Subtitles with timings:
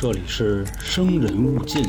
[0.00, 1.82] 这里是生人勿近。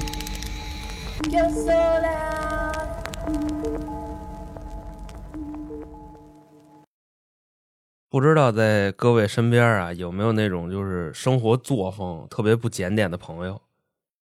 [8.09, 13.61] 不知道在各位身边啊有没有那种就是生活作风特别不检点的朋友，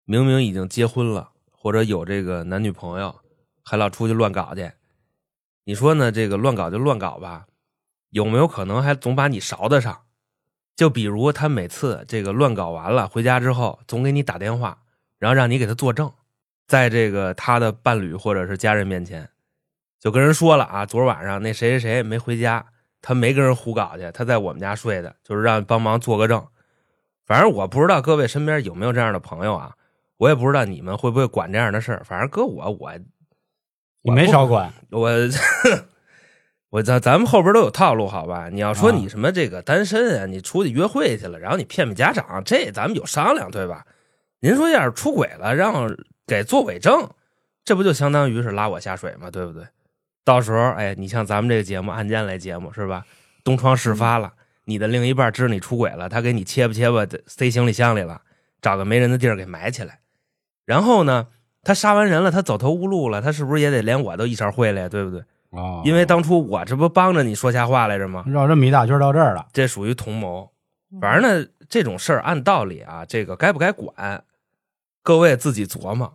[0.06, 3.22] 明明已经结婚了，或者有这个男女朋友，
[3.64, 4.72] 还老出去乱搞去。
[5.64, 6.12] 你说呢？
[6.12, 7.48] 这个乱搞就乱搞吧，
[8.12, 10.02] 有没有可能还总把你勺得上？
[10.76, 14.80] 就比如他每次这个乱搞完了回家之后，总给你打电话，
[15.20, 16.12] 然后让你给他作证，
[16.68, 19.30] 在这个他的伴侣或者是家人面前，
[20.00, 22.66] 就跟人说了啊，昨儿晚上那谁谁谁没回家。
[23.06, 26.48] 他没跟人胡搞去，他在我们家睡的，就是让帮忙做个证。
[27.26, 29.76] 反正我不知道各位身边有没有这样的朋友啊，
[30.16, 32.02] 我也不知道你们会不会管这样的事儿。
[32.06, 32.94] 反正搁我，我
[34.04, 35.10] 你没少管，我
[36.74, 38.50] 我咱咱们后边都有套路，好吧？
[38.52, 43.86] 你要说啊你什么这个单身啊，你出去约会去了，然后你骗骗家长，这咱们有商量，对吧？
[44.40, 47.08] 您说要是出轨了，让给做伪证，
[47.64, 49.30] 这不就相当于是拉我下水吗？
[49.30, 49.64] 对不对？
[50.26, 53.06] 到时候，哎，你像咱们这个节目案件类节目是吧？
[53.44, 54.34] 东窗事发了，
[54.66, 58.20] 你的另一半知道你出轨了，他给你切吧切吧塞行李箱里了，
[58.64, 60.00] 找个没人的地儿给埋起来。
[60.66, 61.28] 然后呢，
[61.62, 64.90] 他杀完人了，他走投无路了，他是不是也得连我都一勺烩了呀？
[64.90, 65.24] 对不对？
[65.54, 68.24] 哦，因为当初我这不帮着你说瞎话来着吗？
[68.28, 70.50] 绕这么一大圈到这儿了，这属于同谋。
[71.00, 74.24] 反正呢，这种事儿按道理啊，这个该不该管，
[75.02, 76.14] 各位自己琢磨。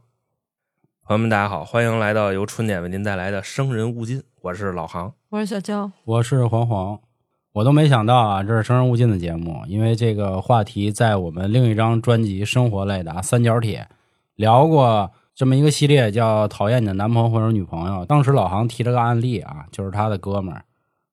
[1.04, 5.14] 朋友们，大家好，欢迎来到由春点为您带来的《生人勿近》，我是老航。
[5.30, 7.00] 我是小娇，我是黄黄，
[7.52, 13.88] 我都没想到啊，这是生人勿近的节目，因为这个话题在我们另一张专辑生活类的啊三角铁
[14.34, 18.04] 聊过这么一个系列，叫“讨厌你的男朋友或者女朋友”。
[18.06, 20.64] 当时老航提了个案例啊，就是他的哥们儿，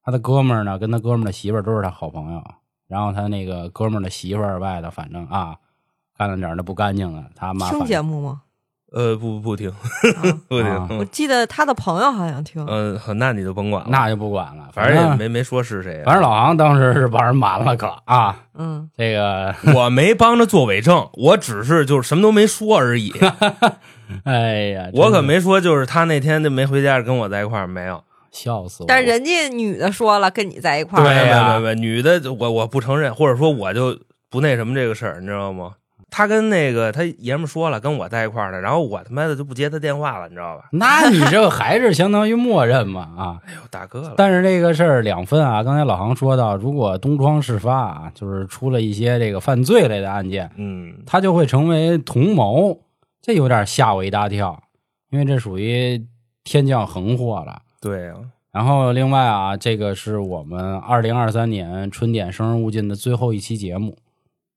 [0.04, 2.44] 他的哥们儿呢跟他哥们儿的媳妇儿都是他好朋友，
[2.88, 5.58] 然后他那个哥们儿的媳妇儿外头反正啊
[6.18, 8.42] 干了点儿那不干净的，他妈听节目吗？
[8.92, 9.70] 呃，不不听，
[10.18, 10.98] 啊不听。
[10.98, 16.02] 我记得他的朋友好像听，嗯，那你就甭管了，那就不管了，反正也没没说是谁。
[16.04, 23.14] 反正老航当时是帮人瞒了可啊，嗯，这个我没帮着做伪证，我只是就是什么都没说而已。
[24.26, 28.04] 哎呀，我可没说就是他那天就没回家跟我在一块儿，没有。
[28.32, 28.88] 笑死我了。
[28.90, 33.98] 但人家女的说了跟你在一块儿，对呀没没没，女的我我不承认，或者说我就
[34.30, 35.72] 不那什么这个事儿，你知道吗？
[36.12, 40.66] 他跟那个他爷们儿说了，跟我在一块儿呢，然后我他妈的就不接他电话了，你知道吧？
[40.72, 43.40] 那你这个还是相当于默认嘛啊。
[43.48, 52.80] 哎呦，大哥了，但是这个事儿两分啊，刚才老航说到，如果东窗事发啊，就是出了一些这个犯罪类的案件，嗯，他就会成为同谋，
[53.26, 54.62] 这有点吓我一大跳，
[55.10, 56.06] 因为这属于
[56.44, 57.60] 天降横祸了。
[57.82, 58.20] 对啊，
[58.52, 63.98] 然后另外啊，这个是我们二零二三年春点生人勿近的最后一期节目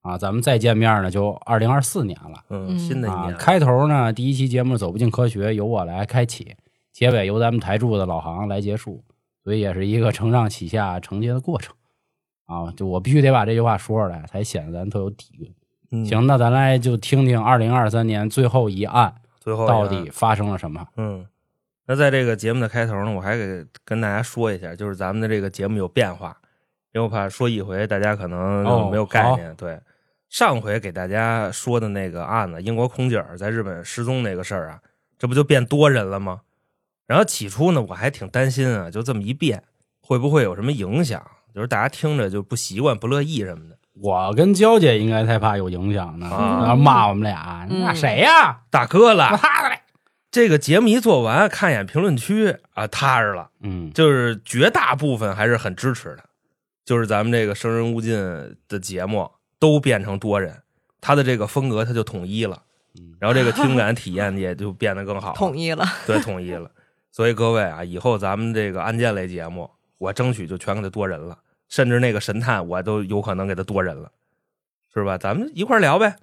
[0.02, 2.44] 啊，咱们再见面呢就二零二四年了。
[2.50, 6.54] 嗯，新的一年，，开头呢，第一期节目《走不进科学》由我来开启，
[6.92, 9.02] 结尾由咱们台柱的老航来结束，
[9.44, 11.74] 所以也是一个承上启下承接的过程
[12.44, 12.70] 啊。
[12.72, 15.54] 就我必须得把这句话说出来，才显得咱特有底蕴。
[15.90, 20.86] 嗯行，，那咱来就听听二零二三年最后一案最后到底发生了什么。
[20.96, 21.26] 嗯，
[21.86, 26.36] 那在这个节目的开头呢，我还给跟大家说一下，就是咱们的这个节目有变化，
[26.92, 29.54] 因为我怕说一回大家可能哦没有概念。
[29.56, 29.80] 对，
[30.28, 34.80] 上回给大家说的那个案子，英国空姐在日本失踪那个事儿啊，
[35.18, 36.40] 这不就变多人了吗？
[37.06, 39.64] 然后起初呢，我还挺担心啊，就这么一变，
[40.02, 41.26] 会不会有什么影响？
[41.54, 43.77] 就是大家听着就不习惯、不乐意什么的。
[44.00, 46.60] 我跟娇姐应该才怕有影响呢，啊。
[46.60, 47.80] 然后骂我们俩，嗯。
[47.80, 48.60] 那谁呀？
[48.70, 49.80] 大哥了，他的嘞！
[50.30, 53.50] 这个节目一做完，看一眼评论区啊，踏实了。
[53.60, 56.24] 嗯，就是绝大部分还是很支持的，
[56.84, 58.14] 就是咱们这个生人勿近
[58.68, 60.62] 的节目都变成多人，
[61.00, 62.62] 他的这个风格他就统一了。
[62.98, 66.70] 嗯，然后这个听感体验也就变得更好，统一了，对统一了。
[67.10, 71.36] 所以各位啊，以后咱们这个案件类节目，我争取就全给他多人了，
[71.68, 74.10] 甚至那个神探我都有可能给他多人了，
[74.92, 75.18] 是吧？
[75.18, 76.16] 咱们一块儿聊呗。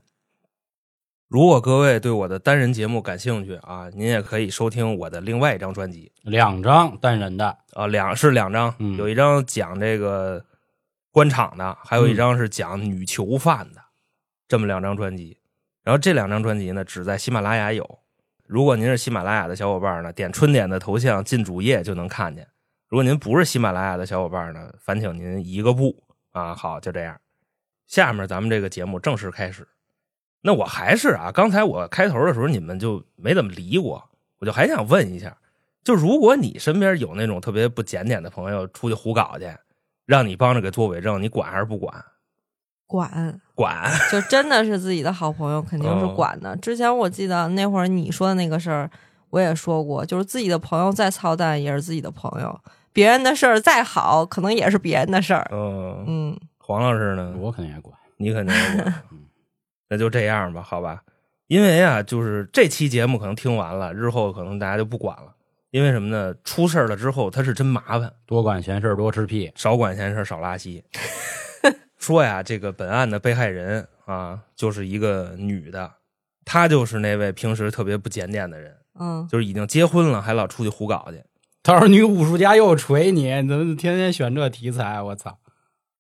[1.27, 10.45] 如果各位对我的单人节目感兴趣啊，您也可以收听我的另外一张专辑，两张单人的，啊，两是两张，嗯有一张讲这个
[11.11, 13.81] 官场的，还有一张是讲女囚犯的，
[14.47, 15.37] 这么两张专辑。
[15.83, 17.99] 然后这两张专辑呢，只在喜马拉雅有。
[18.45, 22.47] 如果您是喜马拉雅的小伙伴呢，点春点的头像进主页就能看见。
[22.87, 26.53] 如果您不是喜马拉雅的小伙伴呢，烦请您移个步啊。
[26.53, 27.19] 好，就这样。
[27.87, 29.67] 下面咱们这个节目正式开始。
[30.41, 34.09] 那我还是啊，刚才我开头的时候你们就没怎么理我，
[34.39, 35.35] 我就还想问一下，
[35.83, 39.51] 就如果你身边有那种特别不检点的朋友出去胡搞去，
[40.05, 42.05] 让你帮着给做伪证，你管还是不管？
[42.85, 46.55] 管，管就真的是自己的好朋友，肯定是哦管的。
[46.57, 48.91] 之前我记得那会儿你说的那个事儿，
[49.29, 52.59] 我也说过，就是自己的朋友再操蛋也是自己的朋友，
[52.93, 55.47] 别人的事儿再好，可能也是别人的事儿。
[55.51, 57.33] 嗯，嗯，黄老师呢？
[57.37, 57.97] 我肯定也管。
[58.17, 58.93] 你肯定也管，
[59.89, 61.03] 那就这样吧，好吧？
[61.47, 65.33] 因为啊，就是这期节目可能听完了，日后可能大家就不管了。
[65.71, 66.33] 因为什么呢？
[66.45, 69.51] 出事儿了之后，他是真麻烦，多管闲事儿多吃屁。
[69.55, 70.81] 少管闲事少拉稀。
[71.99, 75.91] 说呀，这个本案的被害人啊，就是一个女的，
[76.45, 81.21] 她就是那位平时特别不检点的人，嗯，就是已经结婚了，还老出去胡搞去。
[81.63, 85.01] 到时候女武术家又锤你，你怎么天天选这题材？
[85.01, 85.37] 我操！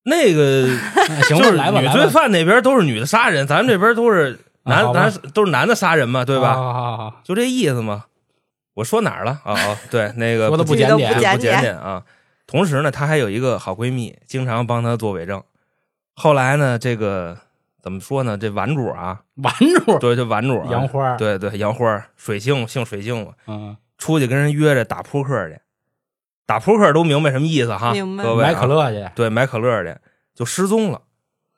[0.03, 0.67] 那个
[1.27, 6.53] 行吧，就是来吧，女，罪犯那边都是女的杀人，咱们这边都是男啊男都是男的杀人嘛，对吧？
[6.53, 8.05] 好好好好，就这意思嘛。
[8.75, 9.39] 我说哪儿了？
[9.43, 12.03] 啊、哦、对，那个说的不检点不检不检点啊。
[12.45, 15.41] 同时呢，她还有一个好闺蜜，经常帮她做伪证。
[16.13, 17.37] 后来呢，这个
[17.85, 18.35] 怎么说呢？
[18.35, 19.53] 这玩主啊， 玩
[19.85, 25.59] 主对，这玩主、啊、杨花，，对对，杨花，水性姓水性嘛，嗯，出去跟人约着打扑克去，
[26.47, 27.91] 打扑克都明白什么意思哈？
[27.93, 29.95] 明白各位、啊、买可乐去，对，买可乐去
[30.33, 30.99] 就失踪了。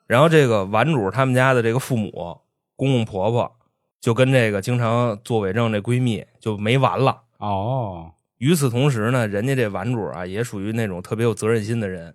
[0.06, 2.42] 然后这个玩主他们家的这个父母、
[2.76, 3.56] 公公婆婆
[3.98, 7.22] 就跟这个经常做伪证这闺蜜就没完了。
[7.38, 12.14] 哦，与此同时呢，人家这玩主啊也属于那种特别有责任心的人，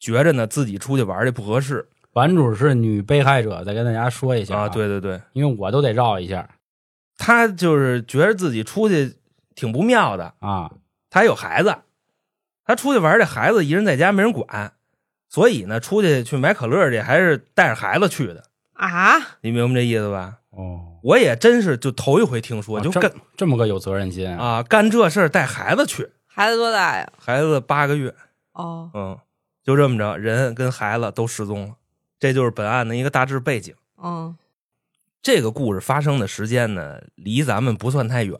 [0.00, 6.48] 觉着呢自己出去玩这不合适玩主是女被害者，再跟大家说一下啊。，对对对，因为我都得绕一下
[7.16, 9.16] 他就是觉得自己出去
[9.54, 10.70] 挺不妙的，啊。
[11.10, 11.76] 他还有孩子，
[12.64, 14.72] 他出去玩这孩子一人在家没人管，
[15.28, 18.44] 所以呢出去去买可乐去还是带着孩子去的。
[18.72, 20.38] 啊，你明白这意思吧？
[20.50, 24.44] 哦，我也真是就头一回听说，就干这么个有责任心啊！
[24.44, 27.10] 啊干这事儿带孩子去，孩子多大呀？
[27.18, 28.14] 孩子八个月，
[28.52, 29.18] 哦，嗯，
[29.62, 31.74] 就这么着，人跟孩子都失踪了，
[32.22, 33.74] 这就是本案的一个大致背景。
[34.00, 34.38] 嗯
[35.20, 38.38] 这个故事发生的时间呢，离咱们不算太远，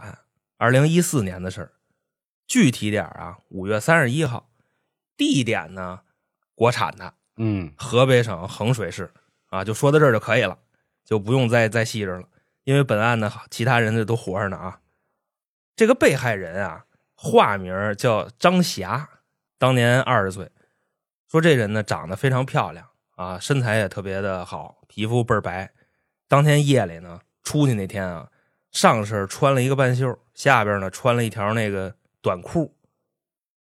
[0.56, 1.72] 二零一四年的事儿。
[2.46, 4.48] 具体点儿啊，五月三十一号，
[5.16, 6.02] 地点呢，
[6.54, 9.12] 国产的嗯，河北省衡水市
[9.48, 10.56] 啊，就说到这儿就可以了，
[11.04, 12.28] 就不用再再细致了，
[12.62, 14.80] 因为本案呢，其他人这都活着呢啊。
[15.74, 16.84] 这个被害人啊，
[17.16, 19.08] 化名叫张霞，
[19.58, 20.52] 当年二十岁。
[21.28, 22.86] 说这人呢，长得非常漂亮
[23.16, 25.70] 啊，身材也特别的好，皮肤倍儿白。
[26.28, 28.28] 当天夜里呢，出去那天啊，
[28.70, 32.74] 上身穿了一个半袖，下边呢穿了一条那个短裤，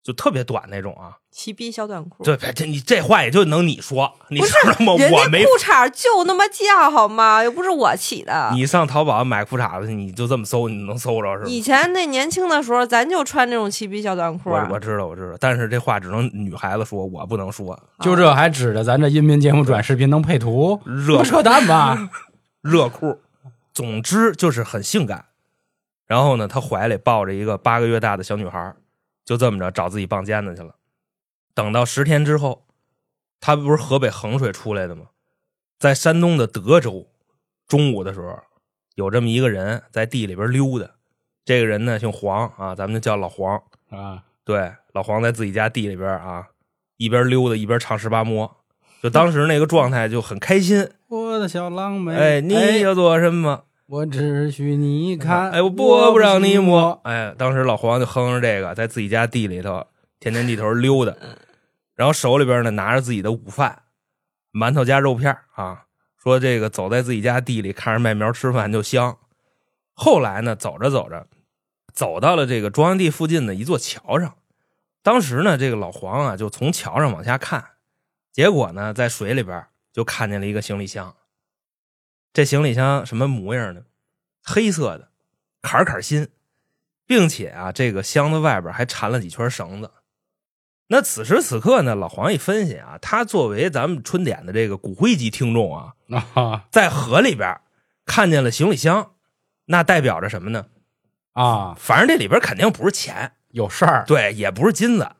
[0.08, 1.12] 就特别短那种啊。
[1.30, 2.24] 齐逼小短裤。
[2.24, 4.94] 对这你这话也就能你说，你不知道吗？
[4.96, 7.44] 人家我没裤衩就那么叫好吗？
[7.44, 8.50] 又不是我起的。
[8.54, 11.46] 你上淘宝买裤衩子，你就这么搜，你能搜着是吧？
[11.46, 14.66] 以前那年轻的时候，咱就穿这种齐逼小短裤啊。
[14.70, 17.78] 我我知道我知道，但是这话只能女孩子说，我不能说。
[18.00, 20.80] 就这还指着咱这音频节目转视频能配图？
[20.86, 22.08] 热扯淡吧？
[22.62, 23.20] 热裤，
[23.74, 25.26] 总之就是很性感。
[26.06, 28.72] 然后呢，他怀里抱着一个八个月大的小女孩，
[29.28, 30.76] 就这么着找自己棒尖子去了。
[31.52, 32.64] 等到十天之后，
[33.40, 35.08] 他不是河北衡水出来的吗？
[35.78, 37.10] 在山东的德州，
[37.66, 38.38] 中午的时候，
[38.94, 40.92] 有这么一个人在地里边溜达。
[41.44, 43.62] 这个人呢姓黄啊，咱们就叫老黄。
[43.90, 46.48] 啊，对，老黄在自己家地里边啊，
[46.96, 48.56] 一边溜达一边唱十八摸，
[49.02, 50.88] 就当时那个状态就很开心。
[51.08, 53.64] 我的小狼妹，哎，你要做什么？
[53.88, 57.00] 我只许你看，哎，我不不让你摸。
[57.04, 59.86] 哎，当时老黄就哼着这个，在自己家地里头
[60.20, 61.16] 天天地头溜达，
[61.96, 63.84] 然后手里边呢拿着自己的午饭，
[64.52, 65.86] 馒头加肉片儿啊，
[66.22, 69.16] 说这个走在自己家地里看着麦苗吃饭就香。
[69.94, 71.26] 后来呢，走着走着，
[71.94, 74.34] 走到了这个庄园地附近的一座桥上。
[75.02, 77.64] 当时呢，这个老黄啊就从桥上往下看，
[78.34, 79.64] 结果呢，在水里边
[79.94, 81.14] 就看见了一个行李箱。
[82.32, 83.82] 这行李箱什么模样呢？
[84.42, 85.08] 黑色的，
[85.62, 86.28] 坎儿坎儿新，
[87.06, 89.90] 并且啊，这个箱子外边还缠了几圈绳子。
[90.86, 95.94] 那此时此刻呢，老黄一分析啊，他作为咱们春点的这个骨灰级听众啊，
[96.34, 97.60] 啊在河里边
[98.06, 99.12] 看见了行李箱，
[99.66, 100.66] 那代表着什么呢？
[101.32, 105.10] 啊，反正这里边肯定不是钱，有事儿，对，也不是金子，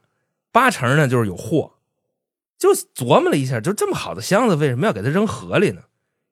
[0.50, 1.74] 八成呢就是有货。
[2.56, 5.82] 就琢磨了一下，就这么好的箱子，为什么要给它扔河里呢？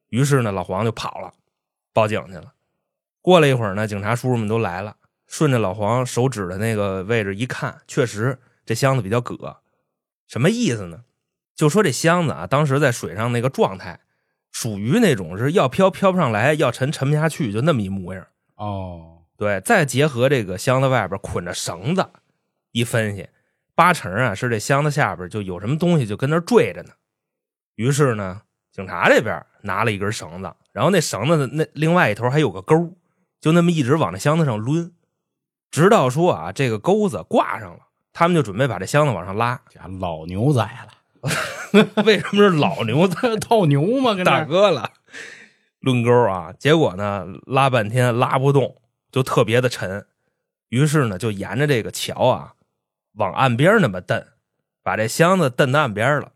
[0.08, 1.32] 于是呢，老黄就跑了，
[1.92, 2.52] 报警去了。
[3.20, 4.96] 过了一会儿呢，警察叔叔们都来了，
[5.26, 9.56] 顺着老黄手指的那个位置一看，确实这箱子比较葛。
[10.26, 11.04] 什么意思呢？
[11.54, 14.00] 就说这箱子啊，当时在水上那个状态，
[14.52, 18.26] 属于那种是要飘飘不上来，要沉沉不下去，就那么一模样。
[18.54, 22.08] 哦，对，再结合这个箱子外边捆着绳子，
[22.72, 23.28] 一分析，
[23.74, 26.92] 八成啊是这箱子下边就有什么东西就跟那坠着呢。
[27.74, 28.42] 于是呢，
[28.76, 32.94] 警察这边拿了一根绳子，然后那绳子的那另外一头还有个钩，
[33.40, 34.92] 就那么一直往那箱子上抡，
[35.70, 37.78] 直到说啊这个钩子挂上了，
[38.12, 39.58] 他们就准备把这箱子往上拉。
[39.70, 44.90] 这老牛仔了， 为什么是老牛仔 套牛嘛，大哥了？
[45.80, 48.76] 抡钩啊，结果呢拉半天拉不动，
[49.10, 50.04] 就特别的沉，
[50.68, 52.52] 于是呢就沿着这个桥啊
[53.14, 54.22] 往岸边那么蹬，
[54.82, 56.32] 把这箱子蹬到岸边了，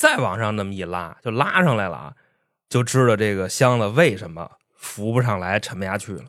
[0.00, 2.14] 再往上那么一拉，就拉上来了啊，
[2.70, 6.24] 就知道这个箱子为什么浮不上来，沉不下去了。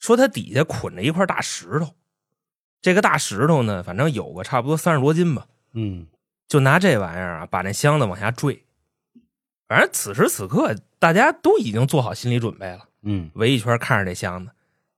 [0.00, 1.94] 说它底下捆着一块大石头，
[2.80, 6.08] 这个大石头呢，反正有个差不多三十多斤吧，嗯，
[6.48, 8.64] 就拿这玩意儿啊，把那箱子往下坠。
[9.68, 14.50] 反正此时此刻，大家都已经做好心理准备了，嗯围一圈看着这箱子。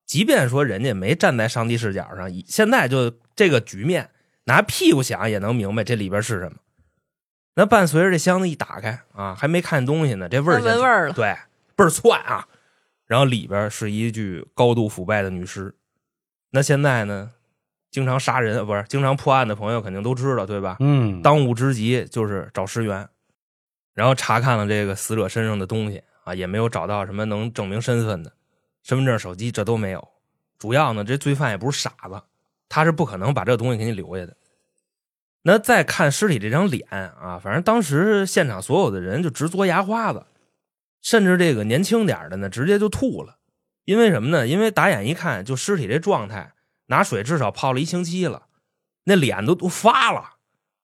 [0.07, 4.09] 即便说人家没站在上帝视角上，现在就这个局面，
[4.45, 6.57] 拿屁股想也能明白这里边是什么。
[7.55, 11.37] 那伴随着这箱子一打开啊，还没看见东西呢，这味儿闻味儿了对，
[11.77, 12.47] 倍儿窜啊。
[13.07, 15.75] 然后里边是一具高度腐败的女尸。
[16.51, 17.31] 那现在呢，
[17.91, 20.77] 经常杀人呃不是经常破案的朋友肯定都知道，对吧？
[20.81, 23.09] 嗯，当务之急就是找尸源，
[23.93, 28.33] 然后查看了这个死者身上的东西啊，也没有找到什么能证明身份的，
[28.83, 30.09] 身份证、手机这都没有。
[30.59, 32.21] 主要呢，这罪犯也不是傻子，
[32.69, 34.35] 他是不可能把这东西给你留下的。
[35.47, 40.25] 那再看尸体这张脸啊，反正当时现场所有的人就直嘬牙花子，
[41.03, 43.37] 甚至这个年轻点的呢，直接就吐了。
[43.85, 44.47] 因为什么呢？
[44.47, 46.55] 因为打眼一看，就尸体这状态，
[46.87, 48.47] 拿水至少泡了一星期了，
[49.05, 50.37] 那脸都都发了，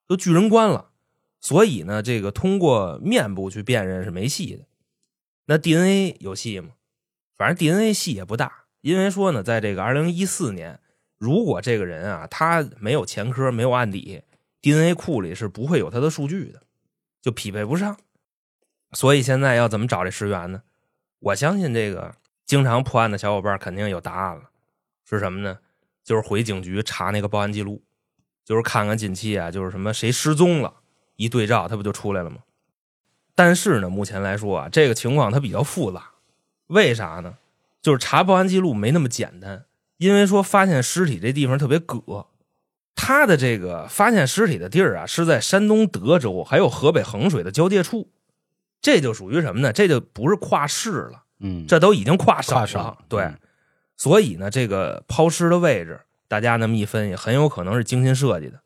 [0.06, 0.90] 都巨人观了。
[1.40, 4.66] 所以呢，这个通过面部去辨认是没戏的。
[5.46, 6.72] 那 DNA 有戏吗？
[7.34, 10.78] 反正 DNA 戏也不大，因为说呢，在这个二零一四年，
[11.16, 14.22] 如果这个人啊他没有前科、没有案底
[14.60, 16.62] ，DNA 库里是不会有他的数据的，
[17.20, 17.96] 就匹配不上。
[18.92, 20.62] 所以现在要怎么找这尸源呢？
[21.20, 22.14] 我相信这个
[22.44, 24.50] 经常破案的小伙伴肯定有答案了，
[25.04, 25.58] 是什么呢？
[26.02, 27.84] 就是回警局查那个报案记录，
[28.44, 30.76] 就是看看近期啊，就是什么谁失踪了，
[31.16, 32.38] 一对照，它不就出来了吗？
[33.34, 36.10] 但是呢，目前来说啊，这个情况它比较复杂，
[36.66, 37.38] 为啥呢？
[37.80, 39.66] 就是查报案记录没那么简单，
[39.98, 42.26] 因为说发现尸体这地方特别葛，
[42.94, 48.08] 他的这个发现尸体的地儿啊，是在山东德州还有河北衡水的交界处，
[48.82, 49.72] 这就属于什么呢？
[49.72, 52.60] 这就不是跨市了，嗯，这都已经跨省了。
[52.60, 53.38] 跨省对，嗯
[53.96, 58.60] 所以呢，这个抛尸的位置，大家那么一分析，很有可能是精心设计的。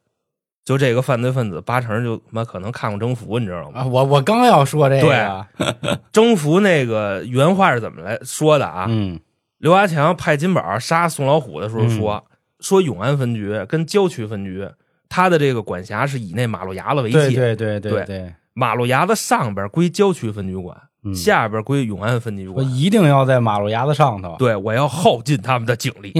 [0.65, 3.81] 就这个犯罪分子，八成就他妈可能看过征服，你知道吗？
[3.81, 5.47] 啊，我我刚要说这个，
[5.83, 8.87] 对 征服那个原话是怎么来说的啊？
[8.89, 9.21] 嗯
[9.59, 12.25] 刘华强派金宝杀宋老虎的时候说，
[12.65, 14.67] 说永安分局跟郊区分局，
[15.09, 22.73] 他的这个管辖是以那马路牙子为界，对对对对对，马路牙子上边归郊区分局管，嗯下边归永安分局管我。
[22.73, 26.13] 一定要在马路牙子上头，对，我要耗尽他们的警力。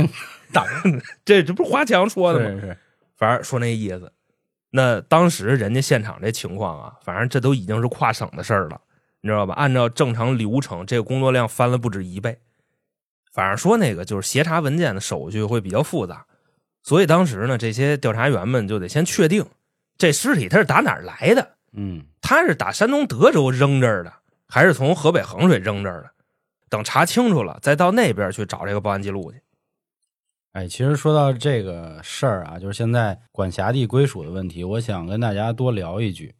[0.53, 0.67] 打
[1.25, 2.47] 这这不是华强说的吗？
[2.61, 2.77] 是是，
[3.17, 4.13] 反正说那意思。
[4.71, 8.81] 那当时人家现场这情况啊，反正这都已经是跨省的事儿了，
[9.23, 9.55] 你知道吧？
[9.55, 12.39] 按照正常流程，这个工作量翻了不止一倍。
[13.33, 16.25] 反正说那个就是协查文件的手续会比较复杂，
[16.85, 19.45] 所以当时呢，这些调查员们就得先确定
[19.99, 24.13] 这尸体他是打哪儿来的，嗯他是打山东德州扔这儿的，
[24.47, 26.11] 还是从河北衡水扔这儿的？
[26.69, 29.41] 等查清楚了，再到那边去找这个报案记录去。
[30.53, 36.35] 哎，其实说到这个事儿啊，就是现在管辖地归属的问题，我想跟大家多聊一句，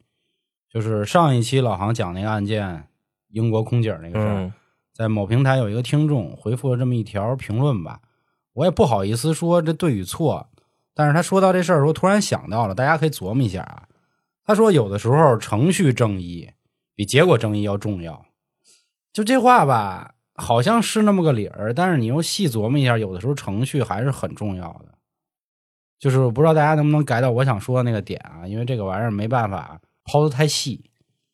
[0.69, 2.87] 就是上一期老航讲那个案件，
[3.29, 4.53] 英国空姐那个事儿，嗯
[4.93, 7.99] 在某平台有一个听众回复了这么一条评论吧，
[8.55, 10.49] 我也不好意思说这对与错，
[10.93, 13.83] 但是他说到这事儿的时候，突然想到了，大家可以琢磨一下啊。
[14.43, 16.49] 他说有的时候程序正义
[16.95, 18.25] 比结果正义要重要，
[19.11, 24.93] 就这话吧，好像是那么个理儿，但是你又细琢磨一下，有的时候程序还是很重要的。
[25.99, 30.89] 就是我不知道大家能不能改到我想说的那个点啊，因为这个玩意儿没办法抛得太细。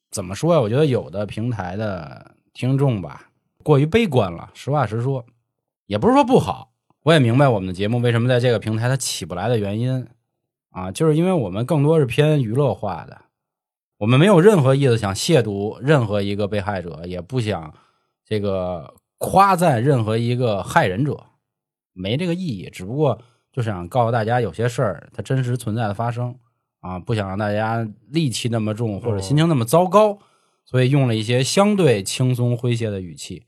[0.10, 0.60] 怎么说呀？
[0.60, 3.30] 我觉得有的平台的听众吧，
[3.64, 4.50] 过于悲观了。
[4.54, 5.24] 实话实说，
[5.86, 6.71] 也不是说不好。
[7.04, 10.08] 我也明白我们的节目为什么在这个平台它起不来的原因
[10.70, 13.22] 啊，就是因为我们更多是偏娱乐化的，
[13.98, 17.74] 我们没有任何意思想亵渎任何一个被害者，也不想
[18.24, 21.26] 这个夸赞任何一个害人者，
[21.94, 22.70] 没这个意义。
[22.70, 23.20] 只不过
[23.52, 26.38] 就想告诉大家，有些事儿它真实存在的发生
[26.82, 30.20] 啊，不想让大家戾气那么重或者心情那么糟糕，
[30.66, 33.48] 所以用了一些相对轻松诙谐的语气，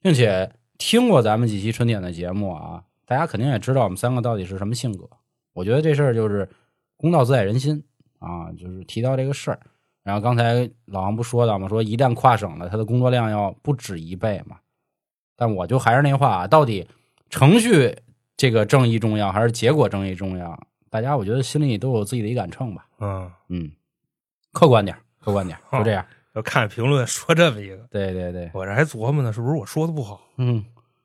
[0.00, 5.06] 并且听过咱们几期春点的节目啊，大家肯定也知道我们三个到底是什么性格。
[5.52, 6.48] 我觉得这事儿就是
[6.96, 7.84] 公道自在人心
[8.18, 9.60] 啊，就是提到这个事儿，
[10.02, 11.68] 然后刚才老王不说到吗？
[11.68, 14.56] 说一旦跨省了，他的工作量要不止一倍嘛。
[15.36, 16.88] 但我就还是那话啊，到底
[17.28, 17.94] 程序
[18.34, 20.58] 这个正义重要还是结果正义重要？
[20.88, 22.86] 大家我觉得心里都有自己的一杆秤吧。
[22.98, 23.70] 嗯，嗯，
[24.52, 26.02] 客观点儿，客观点儿，就这样。
[26.34, 30.18] 就看评论说这么一个，对对对，我这还琢磨呢，是不是我说的不好？
[30.38, 30.64] 嗯，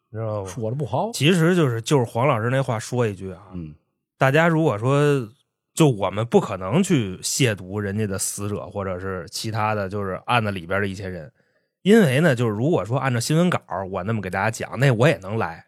[0.10, 0.50] 你知道吗？
[0.50, 1.12] 说的不好。
[1.14, 3.74] 其实就是就是黄老师那话说一句啊，嗯
[4.18, 5.30] 大家如果说
[5.74, 11.32] 就我们不可能去亵渎人家的死者或者是其他的就是案子里边的一些人，
[11.84, 13.60] 因为呢，就是如果说按照新闻稿
[13.92, 15.66] 我那么给大家讲，那我也能来，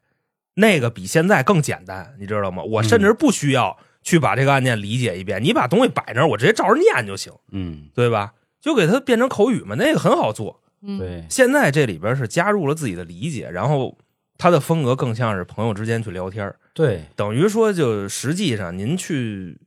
[0.55, 2.63] 那个比现在更简单，你知道吗？
[2.63, 8.33] 我甚至不需要去把这个案件理解一遍，你把东西摆那儿，我直接照着念就行，嗯，对吧？
[8.59, 10.59] 就给它变成口语嘛，那个很好做。
[10.81, 13.95] 嗯，对，现在这里边是加入了自己的理解，然后
[14.39, 19.59] 他的风格更像是朋友之间去聊天儿对，等于说，就实际上您去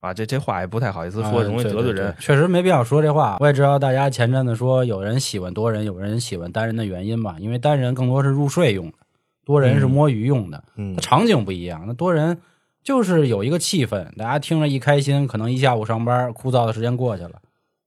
[0.00, 2.12] 啊，这这话也不太好意思说，啊容易得罪人。
[2.12, 3.36] 对确实没必要说这话。
[3.38, 8.94] 我也知道大家前阵子说有人喜欢多人，有人喜欢单人的原因吧，因为单人更多是入睡用的，
[9.44, 11.84] 多人是摸鱼用的，嗯它场景不一样。
[11.86, 12.36] 那多人
[12.82, 17.40] 就是有一个气氛，大家听着一开心，可能一下午上班枯燥的时间过去了。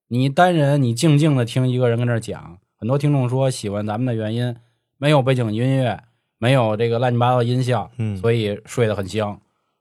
[0.08, 4.56] 你单人，你静静的听一个人跟那儿讲，很多听众说喜欢咱们的原因，
[4.98, 6.02] 没有背景音乐，
[6.40, 9.40] 没有这个乱七八糟的音效，嗯所以睡得很香。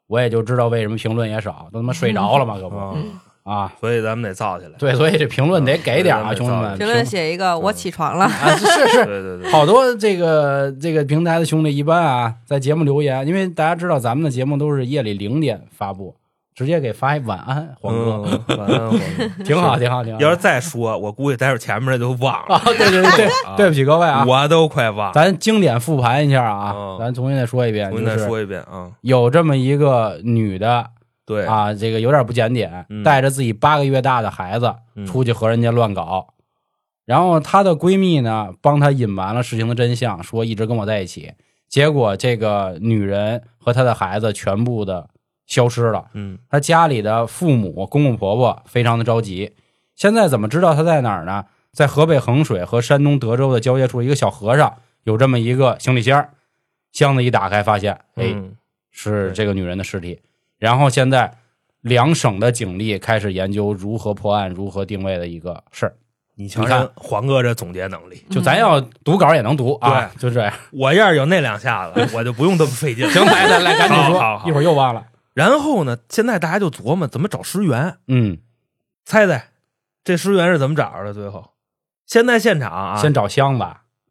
[0.09, 2.97] 我也就知道为什么评论也少，都他妈睡着了嘛，可不啊，
[3.45, 3.73] 啊？
[3.79, 4.73] 所以咱们得造起来。
[4.79, 6.79] 对，所以这评论得给点啊，对兄弟们。
[6.79, 16.17] 评论写一个我起床了，啊，是是，对对对，好多这个这个平台的兄弟一般啊，在节目留言，因为大家知道咱们的节目都是夜里零点发布，
[16.59, 18.99] 直接给发一晚安，黄哥，嗯晚安，黄哥。
[19.47, 20.21] 挺好，挺好，挺好。
[20.21, 25.13] 要是再说，我估计待会儿前面的都忘啊，了，对对对对，对不起各位啊，我都快忘了。
[25.13, 30.85] 咱经典复盘一下啊嗯，咱重新再说一遍，重新就是再说一遍啊，有这么一个女的
[31.25, 35.07] 对，啊，这个有点不检点嗯，带着自己八个月大的孩子嗯。
[35.07, 36.35] 出去和人家乱搞，
[37.05, 41.35] 然后她的闺蜜呢帮她隐瞒了事情的真相，说一直跟我在一起，
[41.69, 45.09] 结果这个女人和她的孩子全部的
[45.49, 46.05] 消失了。
[46.13, 49.57] 嗯他家里的父母、公公婆婆非常的着急，
[49.97, 51.47] 现在怎么知道他在哪儿呢？
[51.73, 56.29] 在河北衡水和山东德州的交界处，一个小河上有这么一个行李箱，
[56.93, 58.57] 箱子一打开，发现，哎，嗯
[58.91, 60.21] 是这个女人的尸体。
[60.59, 61.33] 然后现在
[61.83, 65.95] 两省的警力开始研究如何破案、如何定位的一个事儿。
[66.35, 70.53] 你瞧你看黄哥这总结能力，就咱要读稿也能读啊，就这样。
[70.73, 73.09] 我要是有那两下子， 我就不用这么费劲。
[73.11, 75.05] 行，来来来，赶紧说一会儿又忘了。
[75.39, 78.39] 然后呢，现在大家就琢磨怎么找尸源，嗯，
[79.05, 79.51] 猜猜
[80.03, 81.15] 这尸源是怎么找着的？
[81.15, 81.53] 最后，
[82.07, 83.65] 现在现场啊，先找箱子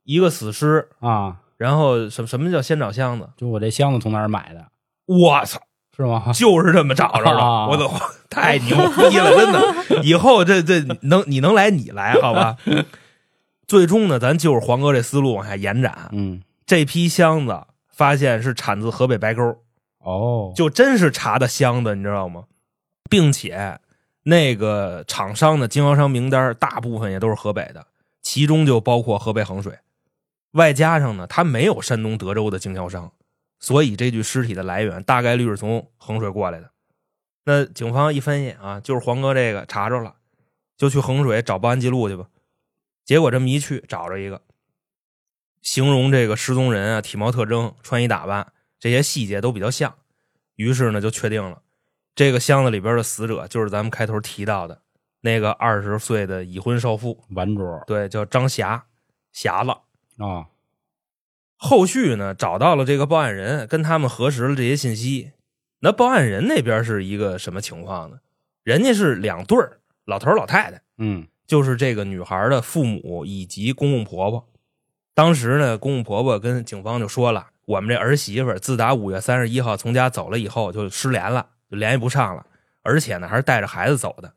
[0.04, 3.30] 一个死尸，啊，然后什么什么叫先找箱子？
[3.36, 4.68] 就我这箱子从哪儿买的，
[5.06, 5.60] 我操，
[5.98, 6.32] 是吗？
[6.34, 7.38] 就是这么找着的！
[7.38, 7.86] 啊我的
[8.32, 10.02] 太牛逼了，真的！
[10.04, 12.56] 以后这这能你能来你来好吧？
[13.68, 16.08] 最终呢，咱就是黄哥这思路往下延展。
[16.14, 19.58] 嗯，这批箱子发现是产自河北白沟，
[20.08, 22.46] 哦，就真是查的箱子，你知道吗？
[23.10, 23.78] 并且
[24.24, 27.88] 那个厂商的经销商名单大部分也都是河北的，
[28.22, 29.80] 其中就包括河北衡水。
[30.52, 33.12] 外加上呢，他没有山东德州的经销商，
[33.60, 36.72] 所以这具尸体的来源大概率是从衡水过来的。
[37.44, 40.16] 那警方一分析啊，就是黄哥这个查着了，
[40.78, 42.28] 就去衡水找报案记录去吧。
[43.04, 44.42] 结果这么一去，找着一个，
[45.62, 49.96] 形容这个失踪人啊，体貌特征、穿衣打扮这些细节都比较像，
[50.56, 51.62] 于是呢就确定了，
[52.16, 54.82] 这个箱子里边的死者就是咱们开头提到的
[55.22, 58.86] 那个二十岁的已婚少妇，玩桌对，叫张霞，
[59.32, 59.72] 霞子。
[60.24, 60.48] 啊，
[61.58, 65.32] 后续呢，找到了这个报案人，跟他们核实了这些信息。
[65.80, 68.20] 那报案人那边是一个什么情况呢？
[68.64, 74.50] 人家是两对儿，老头老太太，嗯就是这个女孩的父母以及公公婆婆。
[75.14, 82.46] 当时呢，公公婆婆跟警方就说了，我们这儿媳妇儿自打五月三十一号从家走了以后就失联了，就联系不上了，
[82.82, 84.32] 而且呢还是带着孩子走的。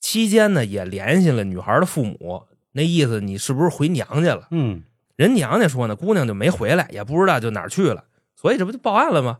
[0.00, 4.46] 期间呢也联系了女孩的父母，那意思你是不是回娘家了？
[4.52, 4.84] 嗯，
[5.16, 8.04] 人娘家说呢，姑娘就没回来，也不知道就哪儿去了，
[8.36, 9.38] 所以这不就报案了吗？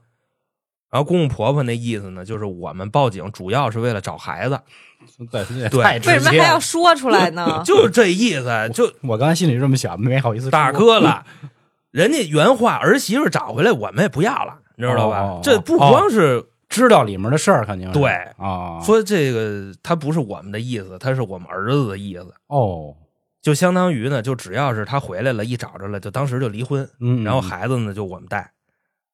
[0.91, 4.61] 然后公公婆婆那意思呢，就是我们报警主要是为了找孩子，
[5.31, 6.59] 对对太为直接了什么还要。
[6.59, 7.63] 说出来呢？
[7.65, 8.71] 就是这意思。
[8.75, 10.51] 就我刚才心里这么想，没好意思。
[10.51, 11.25] 大哥了，
[11.93, 15.21] 人家原话儿媳妇找回来，我们也不要了，你知道吧？
[15.21, 18.81] 哦这不光是知道里面的事儿，肯定是对啊。
[18.81, 22.97] 说这个，他不是我们的意思，他是我们儿子的意思，哦，
[23.41, 28.51] 就相当于呢，就只要是他回来了，一找着了，就当时就离婚，嗯，然后孩子呢就我们带。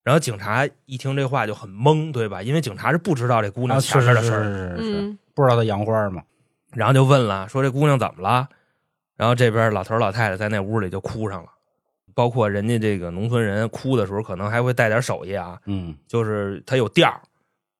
[0.04, 2.42] 然后警察一听这话就很懵，对吧？
[2.42, 6.22] 因为警察是不知道这姑娘啊，前是是是面的事儿，是是是，嗯，不知道她养花嘛？
[6.72, 8.48] 然后就问了，说这姑娘怎么了？
[9.16, 11.48] 然后这边老头老太太在那屋里就哭上了，
[12.18, 17.20] 包括人家这个农村人哭的时候，可能还会带点手艺啊，嗯就是他有调儿，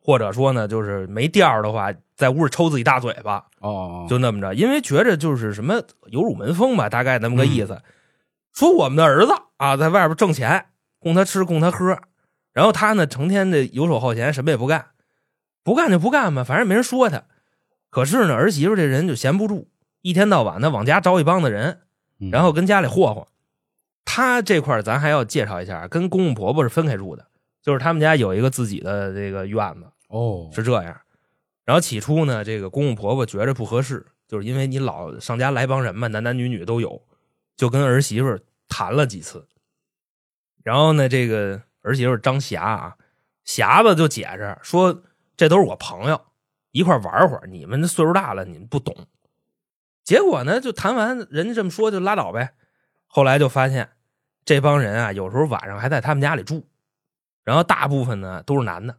[0.01, 7.83] 或者说呢，就是没调儿的话，在屋里抽自己大嘴巴，哦，就那么着，因为觉着就是什么有辱门风吧，大概那么个意思。
[8.55, 10.67] 说我们的儿子啊，在外边挣钱，
[11.01, 11.99] 供他吃，供他喝，
[12.53, 14.87] 然后他呢，成天的游手好闲，什么也不干，
[15.65, 17.25] 不干就不干吧，反正没人说他。
[17.91, 19.67] 可是呢，儿媳妇这人就闲不住，
[20.03, 21.81] 一天到晚的往家招一帮子人，
[22.21, 23.27] 嗯然后跟家里霍霍。
[24.11, 27.27] 他这块儿咱还要介绍一下，跟公公婆婆是分开住的，
[27.63, 30.99] 就是他们家有一个自己的这个院子，哦，是这样。
[31.67, 37.03] 然后起初呢，这个公公婆婆觉着不合适，就是因为你老上家来帮人嘛，男男女女都有，
[37.55, 39.47] 就跟儿媳妇儿谈了几次。
[40.65, 42.97] 然后呢，这个儿媳妇儿张霞啊，
[43.45, 45.03] 霞子就解释说，
[45.37, 46.19] 这都是我朋友，
[46.71, 49.07] 一块儿玩会儿，你们岁数大了，你们不懂。
[50.03, 52.55] 结果呢，就谈完，人家这么说就拉倒呗。
[53.07, 53.91] 后来就发现，
[54.49, 56.67] 这帮人啊，有时候晚上还在他们家里住，
[57.45, 58.97] 然后大部分呢都是男的。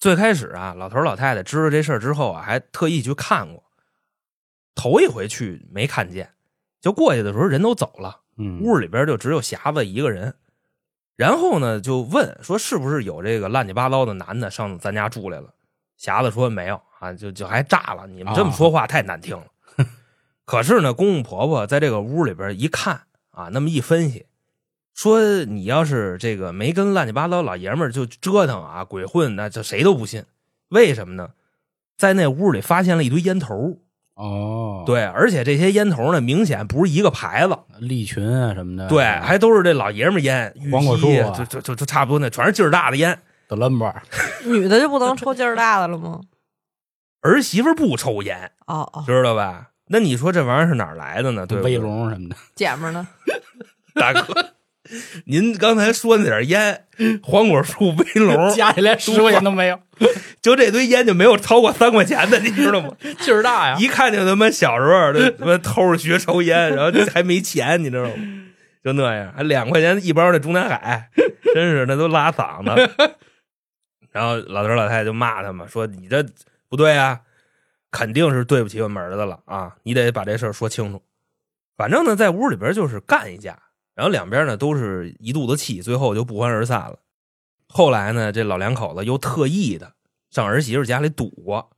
[0.00, 3.62] 最开始啊，老头老太太知道这事儿之后啊，还特意去看过。
[4.74, 6.28] 头一回去没看见，
[6.80, 10.34] 就过去的时候人都走了，嗯，屋里边就只有匣子一个人。
[11.14, 15.54] 然后呢，就问说是不是有这个乱七八糟的男的上咱家住来了？
[16.00, 18.08] 匣子说没有啊，就就还炸了。
[18.08, 19.46] 你们这么说话太难听了。
[20.44, 24.26] 可是呢，公公婆婆在这个屋里边一看啊，那么一分析，
[24.94, 30.24] 说你要是这个没跟乱七八糟老爷们儿就折腾啊、鬼混，那就谁都不信。
[30.68, 31.30] 为什么呢？
[31.96, 33.78] 在那屋里发现了一堆烟头，
[34.14, 43.16] 哦，，对，而且这些烟头呢，明显不是一个牌子，利群啊什么的，对，还都是这老爷们儿烟，黄果树啊就就就就差不多那，全是劲儿大的烟。
[43.46, 44.02] 德兰巴，
[44.44, 46.20] 女的就不能抽劲儿大的了吗？
[47.22, 49.70] 儿媳妇不抽烟，哦哦，知道吧？
[49.86, 51.46] 那你说这玩意儿是哪儿来的呢？
[51.46, 53.06] 对不对威龙什么的，姐们儿呢？
[53.94, 54.53] 大哥，
[55.26, 56.84] 您刚才说那点烟，
[57.22, 59.80] 黄果树、威龙，加起来十块钱都没有，
[60.42, 62.94] 就这堆烟就没有超过三块钱的，你知道吗？
[63.20, 68.12] 劲儿大呀，一看就他妈小时候这他妈偷着学抽烟，然后还没钱，你知道吗？
[68.84, 71.08] 就那样，还两块钱一包的中南海，
[71.54, 73.14] 真是那都拉嗓子。
[74.12, 76.24] 然后老头老太太就骂他们说：“你这
[76.68, 77.20] 不对啊，
[77.90, 79.74] 肯定是对不起我们儿子了啊！
[79.82, 81.02] 你得把这事儿说清楚。”
[81.76, 83.58] 反正呢，在屋里边就是干一架，
[83.94, 86.98] 然后两边呢都是一肚子气，最后就不欢而散了。
[87.68, 89.94] 后来呢，这老两口子又特意的
[90.30, 91.70] 上儿媳妇家里赌过，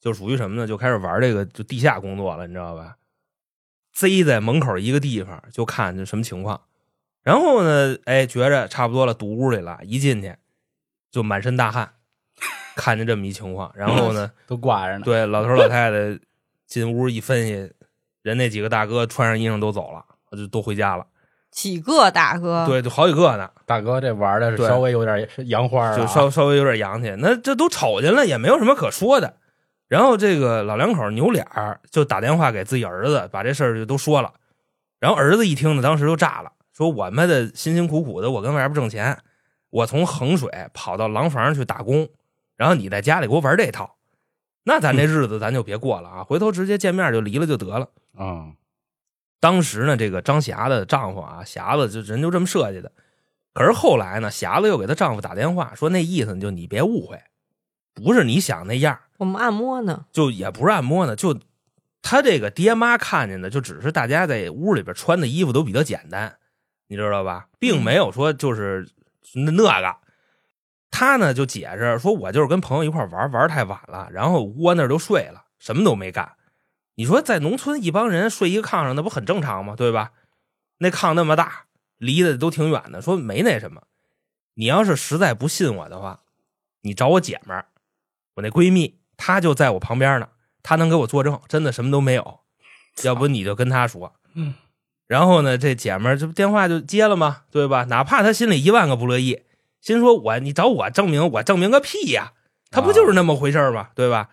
[0.00, 0.66] 就属于什么呢？
[0.66, 2.96] 就开始玩这个就地下工作了，你知道吧？
[3.92, 6.60] 贼在门口一个地方就看这什么情况，
[7.22, 10.34] 然后呢，哎，觉着差不多了，堵屋里了，一进去
[11.12, 11.94] 就满身大汗，
[12.74, 16.18] 看见这么一情况，然后呢， 都挂着呢，对老头老太太
[16.66, 17.72] 进屋一分析，
[18.22, 20.04] 人那几个大哥穿上衣裳都走了，
[20.36, 21.06] 就都回家了，
[21.54, 22.66] 几个大哥？
[22.66, 27.14] 对，就好几个呢，大哥这玩的是稍微有点洋花啊，就稍稍微有点洋气。
[27.18, 29.34] 那这都瞅见了，也没有什么可说的。
[29.86, 34.32] 然后这个老两口扭脸儿就打电话给自己儿子，把这事儿就都说了。
[34.98, 39.16] 然后儿子一听呢，当时就炸了，说我们的辛辛苦苦的，我跟外边挣钱，
[39.70, 42.08] 我从衡水跑到廊坊去打工，
[42.56, 43.94] 然后你在家里给我玩这套，
[44.64, 47.86] 那咱这日子咱就别过了啊，回头直接见面就离了就得了。
[48.18, 48.54] 嗯，
[49.44, 52.90] 当时呢，这个张霞的丈夫啊，霞子就人就这么设计的。
[53.52, 57.20] 可是后来呢，霞子又给她丈夫打电话说，那意思就你别误会，
[57.92, 60.06] 不是你想那样，我们按摩呢。
[60.12, 61.38] 就也不是按摩呢，就
[62.00, 66.34] 她这个爹妈看见的，就只是大家在屋里边穿的衣服都比较简单，
[66.86, 68.88] 你知道吧，并没有说就是
[69.34, 69.94] 那那个。
[70.90, 76.32] 他呢就解释说，我就是跟朋友一块玩，玩太晚了，然后窝那儿就睡了，什么都没干。
[76.96, 79.74] 你说在农村一帮人睡一个炕上，那不很正常吗？
[79.76, 80.12] 对吧？
[80.78, 81.64] 那炕那么大，
[81.98, 83.82] 离得都挺远的，说没那什么。
[84.54, 86.20] 你要是实在不信我的话，
[86.82, 87.66] 你找我姐们儿，
[88.34, 90.28] 我那闺蜜，她就在我旁边呢，
[90.62, 92.40] 她能给我作证，真的什么都没有。
[93.02, 94.14] 要不你就跟她说。
[94.34, 94.54] 嗯。
[95.06, 97.42] 然后呢，这姐们儿这不电话就接了吗？
[97.50, 97.84] 对吧？
[97.84, 99.42] 哪怕她心里一万个不乐意，
[99.80, 102.32] 心说我你找我证明，我证明个屁呀！
[102.70, 103.90] 她不就是那么回事儿吗？
[103.94, 104.30] 对吧？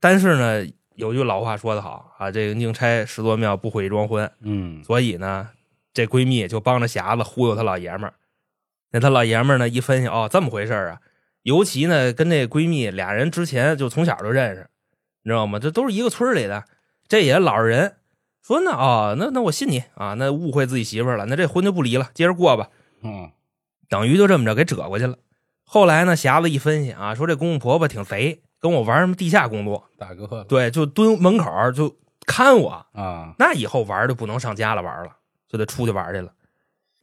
[0.00, 4.30] 但是呢，有句老话说得好啊，这个宁拆十座庙，不毁一桩婚。
[4.40, 5.48] 嗯，所以呢，
[5.92, 8.14] 这闺蜜就帮着匣子忽悠她老爷们儿。
[8.92, 11.00] 那她老爷们儿呢，一分析哦，这么回事儿啊。
[11.42, 14.68] 尤其呢，跟这闺蜜俩人之前就从小就认识，
[15.24, 15.58] 你知道吗？
[15.58, 16.64] 这都是一个村儿里的，
[17.06, 17.96] 这也老实人。
[18.42, 22.68] 说那哦，那那我信你啊，那误会自己媳妇儿了，那这婚就不离了，接着过吧。
[23.02, 23.30] 嗯，
[23.88, 25.16] 等于就这么着给折过去了。
[25.64, 35.14] 后来呢，匣子一分析啊，说这公公婆婆挺贼，跟我玩什么地下工作，大哥，对，就蹲门口就看我，啊，那以后玩就不能上家了玩了，
[35.46, 36.32] 就得出去玩去了。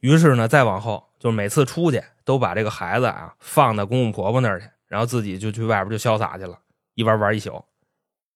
[0.00, 6.58] 于是呢，再往后就是每次出去都把这个孩子啊放到公公婆婆那儿去，然后自己就去外边就潇洒去了，
[6.94, 7.64] 一玩玩一宿。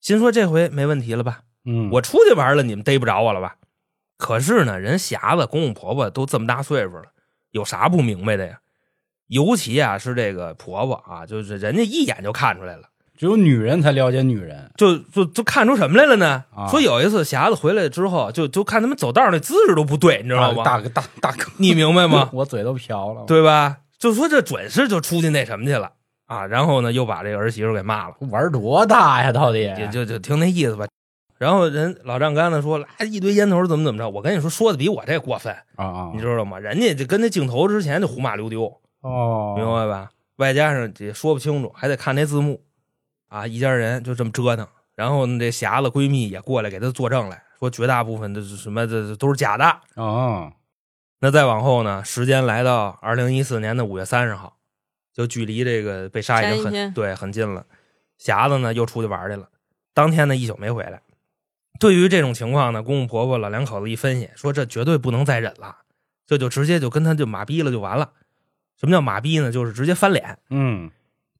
[0.00, 1.40] 心说这回没问题了吧？
[1.64, 3.56] 嗯，我出去玩了，你们逮不着我了吧？
[4.18, 7.06] 可是呢，人匣子公公婆婆都这么大岁数了，
[7.50, 8.60] 有啥不明白的呀？
[9.26, 12.88] 尤其啊是这个婆婆啊，就是人家一眼就看出来了。
[13.16, 16.44] 只有女人才了解女人就就就看出什么来了呢？
[16.54, 20.62] 啊说有一次匣子回来之后，就就看他们走道那姿势都不对，你知道吗？
[20.62, 22.28] 啊大哥大大哥，你明白吗？
[22.34, 23.78] 我嘴都瓢了，对吧？
[23.98, 25.90] 就说这准是就出去那什么去了
[26.26, 29.32] 啊，然后呢又把这个儿媳妇给骂了，玩多大呀？
[29.32, 30.86] 到底也就就听那意思吧。
[31.38, 34.08] 然后人老丈杆子说，啊，一堆烟头怎么怎么着？
[34.08, 36.58] 我跟你说，说的比我这过分，啊啊，你知道吗？
[36.58, 38.64] 人家就跟那镜头之前就胡骂溜丢，
[39.02, 40.10] 哦，明白吧？
[40.36, 42.60] 外加上也说不清楚，还得看那字幕
[43.38, 43.46] 啊。
[43.46, 49.80] 一家人就这么折腾，然后呢，这匣子闺蜜也过来给她作证来说，绝大部分的什么这这都是假的。
[49.94, 50.52] 哦，
[51.20, 54.56] 那再往后呢，时间来到二零一四年的五月三十号，
[55.12, 57.66] 就距离这个被杀已经很对很近了。
[58.18, 59.48] 匣子呢又出去玩去了，
[59.92, 61.02] 当天呢一宿没回来。
[61.78, 65.76] 对于这种情况呢，公公婆婆老两口子一分析，说这绝对不能再忍了，
[66.26, 68.12] 这就直接就跟他就马逼了就完了。
[68.80, 69.52] 什么叫马逼呢？
[69.52, 70.38] 就是直接翻脸。
[70.48, 70.90] 嗯，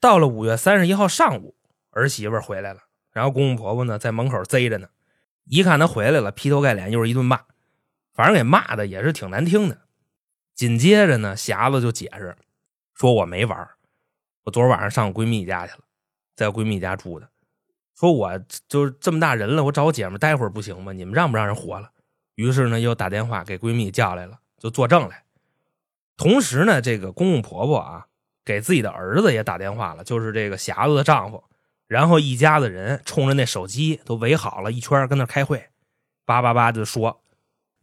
[0.01, 1.55] 到了五月三十一号上午，
[1.97, 2.81] 儿媳妇回来了，
[3.11, 4.89] 然后公公婆婆呢在门口贼着呢。
[5.47, 7.41] 一看她回来了，劈头盖脸又是一顿骂，
[8.13, 9.83] 反正给骂的也是挺难听的。
[10.55, 12.37] 紧接着呢，匣子就解释
[12.95, 13.69] 说：“我没玩
[14.45, 15.81] 我昨晚上上我闺蜜家去了，
[16.35, 17.29] 在我闺蜜家住的。
[17.99, 20.93] 说我就是这么大人了，我找我姐们待会儿不行吗？
[20.93, 21.91] 你们让不让人活了？”
[22.37, 25.25] 于是呢，又打电话给闺蜜叫来了，就作证来。
[26.17, 28.07] 同时呢，这个公公婆婆啊，
[28.45, 31.45] 给自己的儿子也打电话了，就是这个匣子的丈夫。
[31.87, 35.67] 然后一家子人冲着那手机都围好了一圈，跟那开会，
[36.25, 37.23] 叭叭叭就说。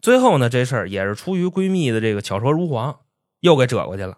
[0.02, 3.00] 最后呢，这事儿也是出于闺蜜的这个巧舌如簧，
[3.40, 4.18] 又给折过去了。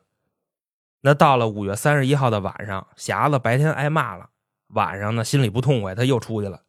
[1.02, 4.30] 那到了五月三十一号的晚上，霞子白天挨骂了，
[4.70, 6.62] 晚上呢心里不痛快，她又出去了。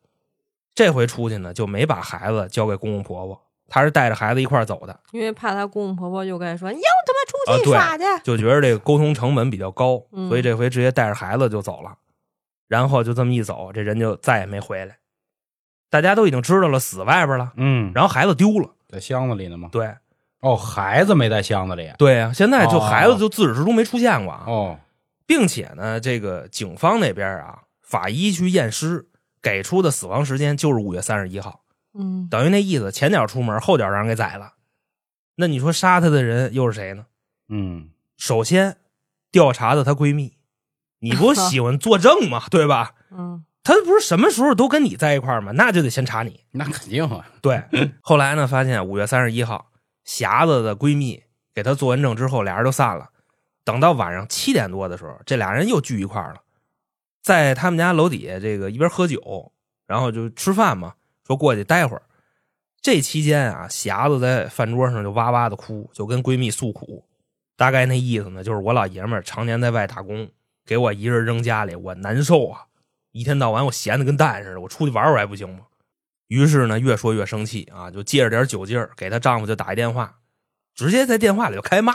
[0.74, 5.00] 这回出去呢，就没把孩子交给公公婆婆，他是带着孩子一块儿走的。
[5.12, 11.96] 因为怕她公公婆婆又该说你又他妈出去耍去，就觉得这个沟通成本比较高，嗯所以这回直接带着孩子就走了，
[12.68, 14.98] 然后就这么一走，这人就再也没回来。
[15.88, 18.70] 大家都已经知道了死外边了，嗯，然后孩子丢了。
[18.88, 19.68] 在箱子里呢吗？
[19.72, 19.94] 对
[20.40, 21.92] 哦，孩子没在箱子里。
[21.98, 24.78] 对啊，现在就哦孩子就自始至终没出现过啊，哦，
[25.26, 29.08] 并且呢，这个警方那边啊，法医去验尸
[29.40, 31.62] 给出的死亡时间就是五月三十一号，
[31.94, 34.54] 嗯，等于那意思前脚出门，后脚让人给宰了。
[35.36, 37.06] 那你说杀他的人又是谁呢？
[37.48, 38.76] 嗯，首先
[39.30, 40.35] 调查的她闺蜜，
[41.00, 42.44] 你不喜欢作证吗？
[42.50, 42.94] 对吧？
[43.10, 45.52] 嗯，他不是什么时候都跟你在一块儿吗？
[45.52, 46.44] 那就得先查你。
[46.52, 47.26] 那肯定啊。
[47.40, 47.62] 对，
[48.00, 49.70] 后来呢，发现五月三十一号，
[50.06, 51.22] 匣子的闺蜜
[51.54, 53.10] 给她做完证之后，俩人就散了。
[53.64, 56.40] 等到晚上七点多的时候，这俩人又聚一块儿了，
[57.22, 59.52] 在他们家楼底下这个一边喝酒，
[59.86, 60.94] 然后就吃饭嘛，
[61.26, 62.02] 说过去待会儿。
[62.80, 67.04] 这期间啊，匣子在饭桌上就哇哇的哭，就跟闺蜜诉苦，
[67.56, 70.28] 大概那意思呢，就是我老爷们儿常年在外打工，
[70.66, 72.66] 给我一人扔家里，我难受啊，
[73.12, 75.60] 一天到晚我闲的跟蛋似的，我出去玩玩还不行吗？
[76.26, 80.16] 于是呢，越说越生气啊，就借着点酒劲儿，给她丈夫就打一电话，
[80.74, 81.94] 直接在电话里就开骂，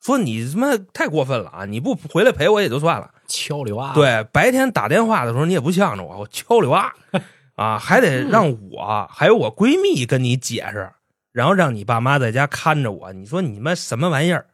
[0.00, 1.64] 说你他妈太过分了啊！
[1.66, 6.94] 你不回来陪我也就算了，敲里哇。，对，白天打电话的时候你也不向着我，我敲你啊
[7.56, 10.90] 啊，还得让我还有我闺蜜跟你解释，
[11.32, 13.12] 然后让你爸妈在家看着我。
[13.12, 14.46] 你说你们什么玩意儿？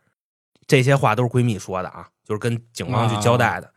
[0.67, 3.70] 这些话都是闺蜜说的啊，就是跟警方去交代的。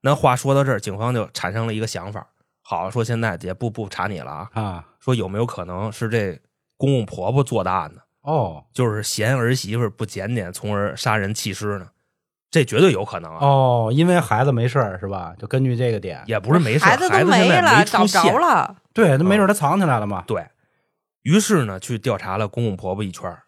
[0.00, 2.26] 那话说到这儿，警方就产生了一个想法，
[2.60, 6.38] 好说现在也不不查你了啊，啊，说有没有可能是这
[6.76, 8.00] 公公婆婆做的案呢？
[8.22, 11.88] 哦就是嫌儿媳妇不检点，从而杀人弃尸呢？
[12.50, 13.38] 这绝对有可能啊！
[13.40, 15.34] 哦，因为孩子没事儿是吧？
[15.38, 18.38] 就根据这个点，也不是没事儿，孩子都现在了，没找着。
[18.38, 20.22] 了，对，那没准他藏起来了嘛。
[20.26, 20.46] 对
[21.22, 23.41] 于是呢，去调查了公公婆婆一圈儿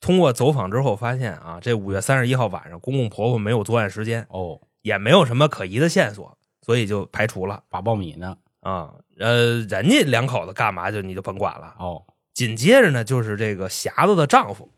[0.00, 8.36] 通过走访之后，发现啊，这五月三十一号晚上，公公婆婆没有作案时间，哦，也没有什么可疑的线索，所以就排除了把苞米呢？
[8.60, 8.94] 啊。
[9.20, 11.74] 呃，人家两口子干嘛就你就甭管了。
[11.80, 14.70] 哦，紧接着呢，就是这个匣子的丈夫，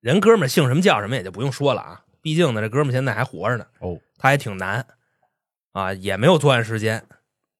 [0.00, 3.66] 人哥们儿姓什么叫什么也就不用说了啊，毕竟呢，这哥们儿现在还活着呢。
[3.78, 4.84] 哦，他也挺难
[5.72, 7.02] 啊，也没有作案时间。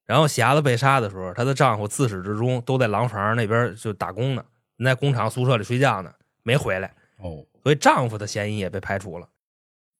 [0.04, 4.44] 然后匣子被杀的时候，她的丈夫自始至终都在廊坊那边就打工呢，
[4.84, 9.28] 在工厂宿舍里睡觉呢，没回来，哦，所以丈夫的嫌疑也被排除了。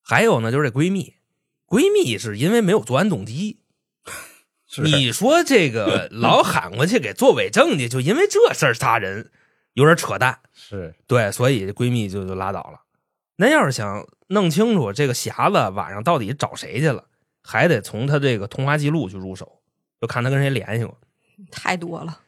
[0.03, 1.15] 还有呢，就是这闺蜜，
[1.67, 3.61] 闺蜜是因为没有作案动机，
[4.83, 9.31] 你说这个 老喊过去给作伪证据，就因为这事儿杀人，
[9.75, 10.41] 有点扯淡。
[10.55, 12.81] 是对，所以闺蜜就就拉倒了。
[13.37, 17.05] 那要是想弄清楚这个匣子晚上到底找谁去了，
[17.43, 19.61] 还得从她这个通话记录去入手，
[20.01, 20.99] 就看她跟谁联系过
[21.51, 22.21] 太多了。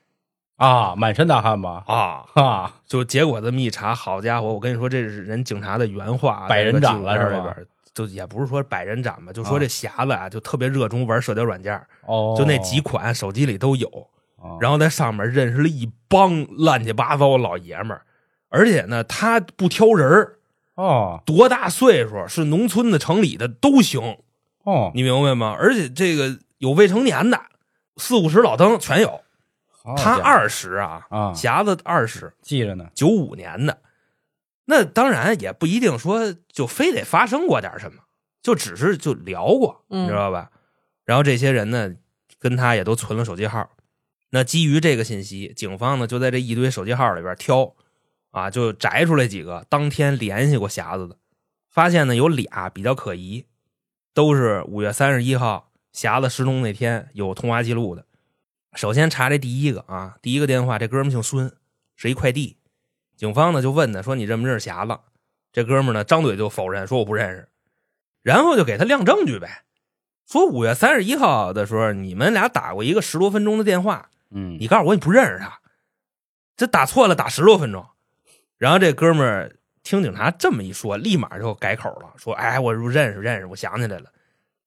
[0.61, 1.83] 啊，满身大汗吧？
[1.87, 2.25] 啊。
[2.35, 13.89] 啊，就结果这么一查，好家伙，我跟你说，这是人警察的原话，百人斩了这里边就也不是说百人斩吧，就说这匣子啊，就特别热衷玩社交软件，哦，就那几款手机里都有。
[14.37, 18.03] 哦，然后在上面认识了一帮乱七八糟的老爷们儿，
[18.49, 20.37] 而且呢，他不挑人儿。
[20.75, 21.23] 哦。
[21.25, 24.19] 多大岁数，是农村的、城里的都行，
[24.65, 25.57] 哦，你明白吗？
[25.59, 27.41] 而且这个有未成年的，
[27.97, 29.21] 四五十老登全有。
[29.97, 33.81] 他二十啊，啊匣子二十，记着呢，九五年的。
[34.67, 38.03] 那当然也不一定说就非得发生过点什么，
[38.43, 40.51] 就只是就聊过，嗯你知道吧？
[41.05, 41.95] 然后这些人呢，
[42.39, 43.69] 跟他也都存了手机号。
[44.31, 47.75] 那基于这个信息，警方呢就在这一堆手机号里边挑，
[48.31, 51.17] 啊，就摘出来几个当天联系过匣子的，
[51.69, 53.47] 发现呢有俩比较可疑，
[54.15, 58.05] 都是五月三十一号匣子失踪那天有通话记录的。
[58.75, 61.53] 首先查这第一个啊，第一个电话，这哥们儿姓孙，
[61.97, 62.57] 是一快递。
[63.17, 65.01] 警方呢就问他说：“你认不认识匣子？”
[65.53, 67.49] 这哥们儿呢张嘴就否认，说我不认识，
[68.23, 69.65] 然后就给他亮证据呗，
[70.27, 75.61] 说五月三十一号的时候你们俩打过一个十多分钟的电话，嗯，你告诉我你不认识他，
[76.57, 77.85] 这打错了，打十多分钟。
[78.57, 84.13] 然后这哥们儿听警察这么一说，立马就改口了，说：“哎，我认识认识，我想起来了，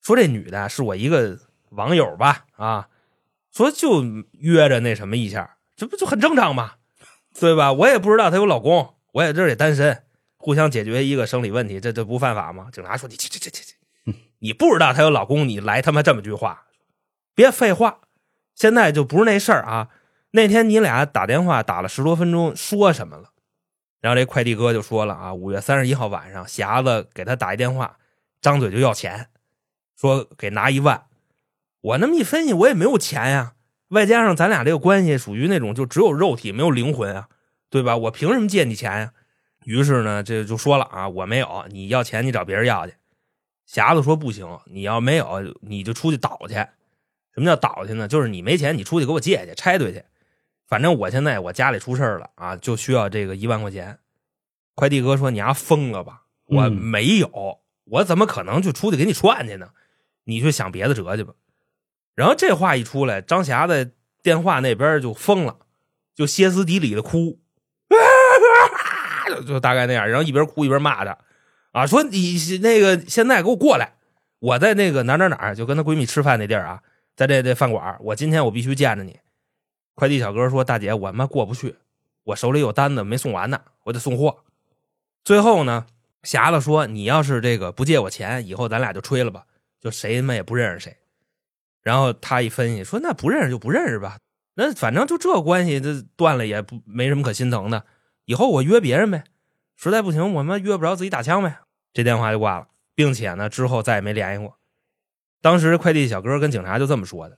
[0.01, 1.39] 说这女的是我一个
[1.69, 2.45] 网友吧？
[2.57, 2.89] 啊，
[3.53, 6.73] 说就约着那什么一下，这不就很正常吗？
[7.39, 7.71] 对吧？
[7.71, 10.03] 我也不知道她有老公，我也这也单身，
[10.37, 13.75] 互相解决一个生理问题，这这不犯法吗？”警察说：“你去去去去去，
[14.39, 16.65] 你不知道她有老公，你来他妈这么句话，
[17.35, 17.99] 别废话。”
[18.55, 19.89] 现在就不是那事儿啊。
[20.31, 23.29] 那天你俩打电话打了十多分钟，说什么了？
[23.99, 27.97] 然后这快递哥就说了啊，五月三十一号晚上，匣子给他打一电话，
[28.41, 29.29] 张嘴就要钱，
[29.95, 31.05] 说给拿一万。
[31.83, 33.55] 我那么一分析，我也没有钱呀，
[33.89, 37.27] 外加上咱俩这个关系属于那种就只有肉体没有灵魂啊，
[37.69, 37.97] 对吧？
[37.97, 39.13] 我凭什么借你钱呀？
[39.65, 42.93] 于是呢，这就说了啊，我没有，你要钱你找别人要去。
[43.69, 46.53] 匣子说不行，你要没有，你就出去倒去。
[47.33, 48.07] 什么叫倒去呢？
[48.07, 50.03] 就是你没钱，你出去给我借去，拆对去。
[50.65, 53.99] 反正我现在我家里出事儿了啊，就需要这个一万块钱。
[54.75, 56.21] 快递哥说：“你丫疯了吧？
[56.45, 59.71] 我嗯没有，我怎么可能就出去给你串去呢？
[60.23, 61.33] 你去想别的辙去吧。”
[62.15, 65.57] 然后这话一出来，张霞在电话那边就疯了，
[66.13, 67.39] 就歇斯底里的哭，
[69.27, 71.17] 就 就大概那样，然后一边哭一边骂他，
[71.71, 73.93] 啊，说你那个现在给我过来，
[74.39, 76.81] 我在那个哪哪哪，就跟她闺蜜吃饭那地儿啊，
[77.15, 79.19] 在这这饭馆，我今天我必须见着你。
[79.95, 81.75] 快递小哥说：“大姐，我他妈过不去，
[82.23, 84.43] 我手里有单子没送完呢，我得送货。”
[85.23, 85.85] 最后呢，
[86.23, 89.45] 霞子说：“你要是这个不借我钱，以后咱俩就吹了吧，
[89.79, 90.97] 就谁他妈也不认识谁。”
[91.83, 94.17] 然后他一分析说：“那不认识就不认识吧，
[94.55, 97.85] 那反正就这关系，这断了也不没什么可心疼的。
[98.25, 99.25] 以后我约别人呗，
[99.75, 101.59] 实在不行我他妈约不着自己打枪呗。”
[101.93, 104.57] 这电话就挂了，并且呢之后再也没联系过。
[105.41, 107.37] 当时快递小哥跟警察就这么说的。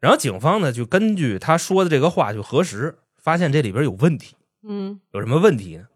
[0.00, 4.36] 然后警方呢就根据他说的这个话去核实，发现这里边有问题。
[4.62, 5.86] 嗯有什么问题呢？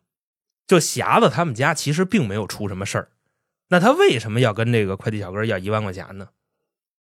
[0.67, 3.09] 就匣子他们家其实并没有出什么事儿，
[3.69, 6.29] 那他为什么要跟这个快递小哥要一万块钱呢？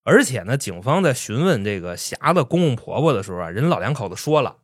[0.08, 4.56] 而且呢，警方在询问这个霞的公公婆婆的时候啊，人老两口子说了，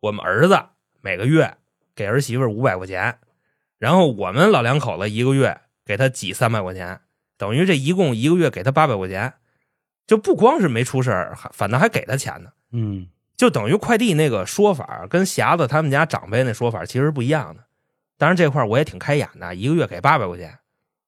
[0.00, 0.60] 我们儿子
[1.00, 1.56] 每个月
[1.94, 3.16] 给儿媳妇五百块钱，
[3.78, 7.00] 然后我们老两口子一个月给他挤三百块钱，
[7.36, 9.34] 等于这一共一个月给他八百块钱，
[10.04, 12.50] 就不光是没出事儿，还反倒还给他钱呢。
[12.72, 13.06] 嗯
[13.36, 17.62] 就等于快递那个说法跟霞子他们家长辈那说法其实不一样的。
[18.16, 20.58] 当然这块我也挺开眼的，一个月给八百块钱，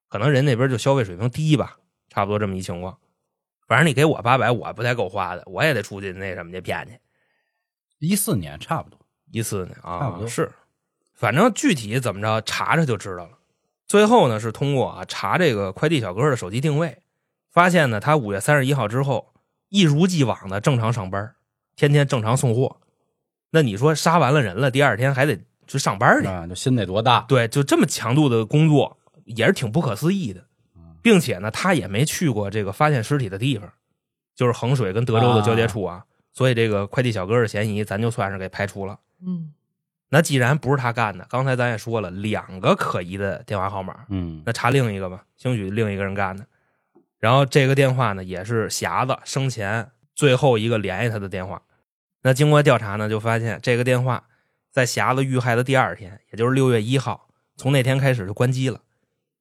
[0.08, 2.96] 可能人那边就消费水平低吧，差不多这么一情况。
[3.70, 6.98] 反正你给我八百，我不太够花的，我也得出去那什么去骗去。
[8.00, 8.98] 一四年差不多，
[9.30, 10.50] 一四年啊差不多啊是，
[11.14, 13.38] 反正具体怎么着查查就知道了。
[13.86, 17.00] 最后呢是通过啊查这个快递小哥的手机定位，
[17.52, 19.32] 发现呢他五月三十一号之后
[19.68, 21.36] 一如既往的正常上班，
[21.76, 22.80] 天天正常送货。
[23.52, 27.20] 那你说杀完了人了，第二天还得去上班去，啊，就心得多大？
[27.28, 30.44] 对，就这么强度的工作也是挺不可思议的，
[31.02, 33.72] 并且呢，他也没去过这个发现尸体的地方，
[34.34, 38.98] 就是衡水跟德州的交界处啊，所以这个快递小哥的嫌疑咱就算是给排除了。
[39.24, 39.52] 嗯
[40.12, 46.44] 那既然不是他干的，刚才咱也说了，两个可疑的电话号码，嗯那查另一个吧，兴许另一个人干的。
[47.20, 51.62] 然后这个电话呢，也是匣子生前最后一个联系他的电话。
[52.22, 54.24] 那经过调查呢，就发现这个电话
[54.72, 58.80] 在匣子遇害的第二天，也就是六月一号，从那天开始就关机了，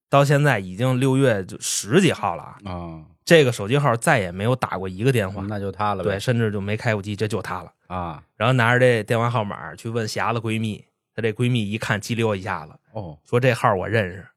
[0.10, 2.58] 到现在已经六月就十几号了啊。
[2.66, 6.12] 啊，这个手机号再也没有打过一个电话，那就他了呗。
[6.12, 7.72] 对，甚至就没开过机，这就他了。
[7.88, 10.84] 啊，然后拿着这电话号码去问霞子闺蜜，
[11.16, 14.28] 她这闺蜜一看激溜一下子，哦，说这号我认识，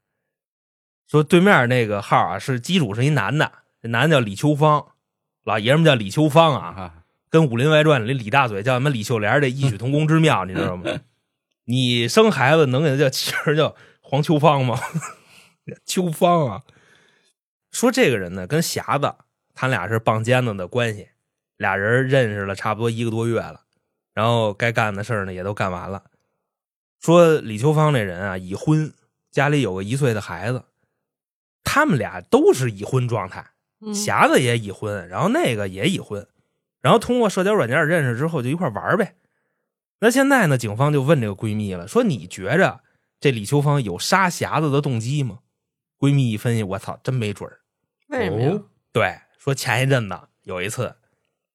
[1.08, 4.86] 说对面那个号啊是机主是一男的，这男的叫李秋芳，
[5.44, 6.94] 老爷们叫李秋芳啊，啊，
[7.28, 10.84] 跟《武林外传》里李大嘴叫什么李秀莲这异曲同工之妙，你知道吗？
[11.64, 14.78] 你生孩子能给他叫妻儿叫黄秋芳吗？
[15.86, 16.62] 秋芳啊，
[17.70, 19.14] 说这个人呢跟匣子
[19.54, 21.08] 他俩是棒尖子的关系，
[21.56, 23.62] 俩人认识了差不多一个多月了，
[24.14, 26.04] 然后该干的事儿呢也都干完了。
[27.00, 28.92] 说李秋芳这人啊已婚，
[29.30, 30.64] 家里有个一岁的孩子，
[31.64, 33.50] 他们俩都是已婚状态。
[33.84, 36.24] 嗯匣子也已婚，然后那个也已婚，
[36.80, 39.16] 然后通过社交软件认识之后就一块玩呗。
[39.98, 42.80] 那现在呢，警方就问这个闺蜜了，说你觉着
[43.18, 45.40] 这李秋芳有杀匣子的动机吗？
[46.02, 47.60] 闺蜜一分析，我操，真没准儿。
[48.08, 50.96] 为什么对，说前一阵子有一次，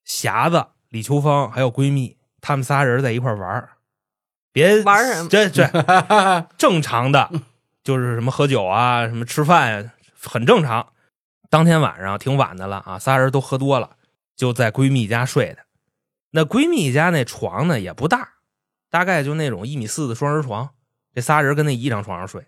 [0.05, 3.71] 霞子、李秋芳还有闺蜜，她们仨人在一块玩儿
[4.53, 5.67] 别玩什么这这
[6.57, 7.29] 正常的，
[7.83, 10.93] 就是什么喝酒啊，什么吃饭呀、很正常。
[11.49, 13.97] 当天晚上挺晚的了啊，仨人都喝多了，
[14.37, 15.65] 就在闺蜜家睡的。
[16.31, 18.35] 那闺蜜家那床呢也不大，
[18.89, 20.69] 大概就那种一米四的双人床，
[21.13, 22.45] 这仨人跟那一张床上睡。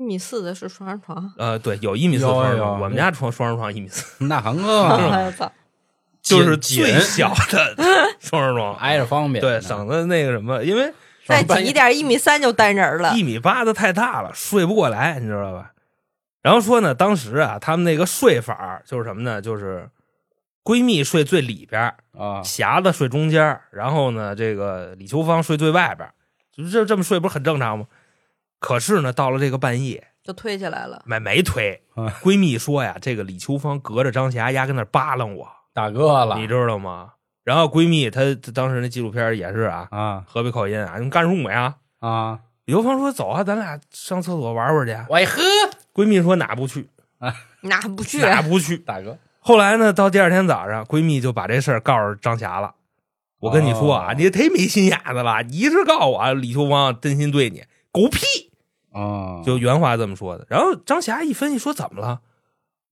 [0.00, 5.52] 一米四的是双人床，呃，对，有一米四的双人床，有我们家床双人床一米四，那很哎啊，操！
[6.22, 7.76] 就是最小的
[8.18, 8.74] 双人床。
[8.80, 9.42] 挨着方便。
[9.42, 10.90] 对，省得那个什么，因为
[11.26, 13.14] 再挤一点，一米三就单人了。
[13.14, 15.72] 一米八的太大了，睡不过来，你知道吧？
[16.40, 19.42] 然后说呢，当时啊，他们那个睡法就是什么呢？
[19.42, 19.90] 就是
[20.64, 21.82] 闺蜜睡最里边，
[22.16, 26.08] 啊，匣子睡中间，然后呢，这个李秋芳睡最外边，
[26.50, 27.84] 就是这这么睡不是很正常吗？
[28.60, 31.02] 可是呢，到了这个半夜，就推起来了。
[31.04, 37.14] 没没推啊，闺蜜说呀，这个李秋芳隔着张霞，丫跟那扒拉我，大哥了你知道吗？
[37.42, 41.74] 然后闺蜜她她当时那纪录片也是啊，啊河北口音啊，你干什么呀？
[41.98, 42.38] 啊！
[42.66, 44.96] 李秋芳说：“走啊，咱俩上厕所玩玩去。
[45.08, 45.42] 我一喝，”
[45.92, 46.88] 闺蜜说：“哪不去
[47.18, 47.34] 啊？
[47.62, 48.18] 哪不去？
[48.20, 52.74] 哪不去大哥，？”后来呢，到第二天早上，闺蜜就把这事儿告诉张霞了。
[53.40, 55.42] 我跟你说啊，哦你忒没心眼子了！
[55.42, 58.49] 你是告诉我李秋芳真心对你，狗屁！
[58.92, 60.46] 啊，就原话这么说的。
[60.48, 62.20] 然后张霞一分析说：“怎么了？”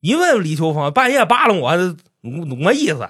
[0.01, 1.97] 一问李秋芳，半夜扒拉我，怎
[2.57, 3.09] 么意思？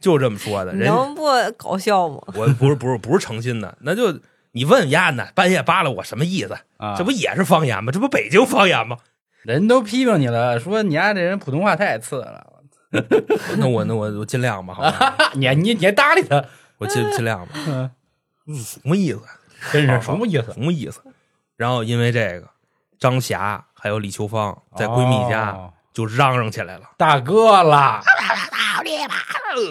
[0.00, 0.72] 就这么说的。
[0.76, 1.22] 人能不
[1.56, 2.20] 搞笑吗？
[2.34, 4.20] 我不是不是不是诚心的，那就
[4.52, 6.56] 你问丫呢，半夜扒拉我什么意思？
[6.76, 7.90] 啊这不也是方言吗？
[7.90, 8.98] 这不北京方言吗？
[9.42, 12.44] 人都批评你了，说你家这人普通话太次了。
[13.58, 16.42] 那我那我我尽量吧，好吧， 你你你还搭理他，
[16.78, 17.52] 我尽尽量吧。
[17.66, 17.90] 嗯
[18.56, 19.20] 什么意思？
[19.72, 20.52] 真是什么意思？
[20.52, 21.00] 什么意思？
[21.58, 22.48] 然后因为这个，
[22.98, 25.74] 张霞还有李秋芳在闺蜜家哦。
[25.90, 28.00] 就嚷嚷起来了，大哥了，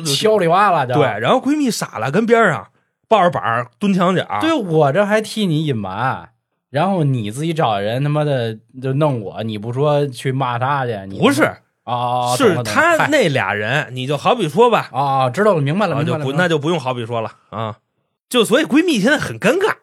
[0.05, 2.67] 敲里哇啦就对，然后闺蜜傻了，跟边上
[3.07, 6.31] 抱着板蹲墙角，对我这还替你隐瞒，
[6.69, 10.99] 然后你自己找人他妈的就弄我，你不说去骂他去？
[11.07, 11.49] 你不是，
[11.85, 17.77] 哦，是他那俩人，你就好比说吧，哦，知道了，明白了，那，就明白了，不那就不用好比说了啊，
[18.27, 19.77] 就所以闺蜜现在很尴尬，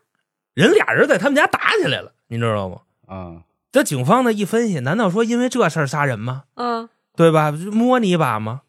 [0.55, 2.81] 人俩人在他们家打起来了，你知道吗？
[3.07, 6.45] 啊这警方呢一分析，难道说因为这事儿杀人吗？
[6.55, 7.51] 嗯，对吧？
[7.51, 8.63] 摸你一把吗？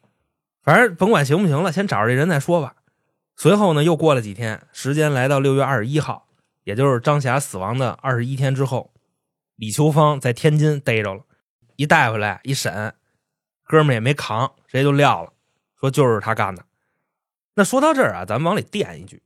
[0.64, 2.76] 反正甭管行不行了，先找着这人再说吧。
[3.36, 6.28] 随后呢，又过了几天，时间来到六月二十一号，
[6.64, 8.92] 也就是张霞死亡的二十一天之后，
[9.56, 11.22] 李秋芳在天津逮着了，
[11.76, 12.96] 一带回来一审，
[13.64, 15.32] 哥们儿也没扛，直接就撂了，
[15.80, 16.64] 说就是他干的。
[17.54, 19.22] 那说到这儿啊，咱们往里垫一句，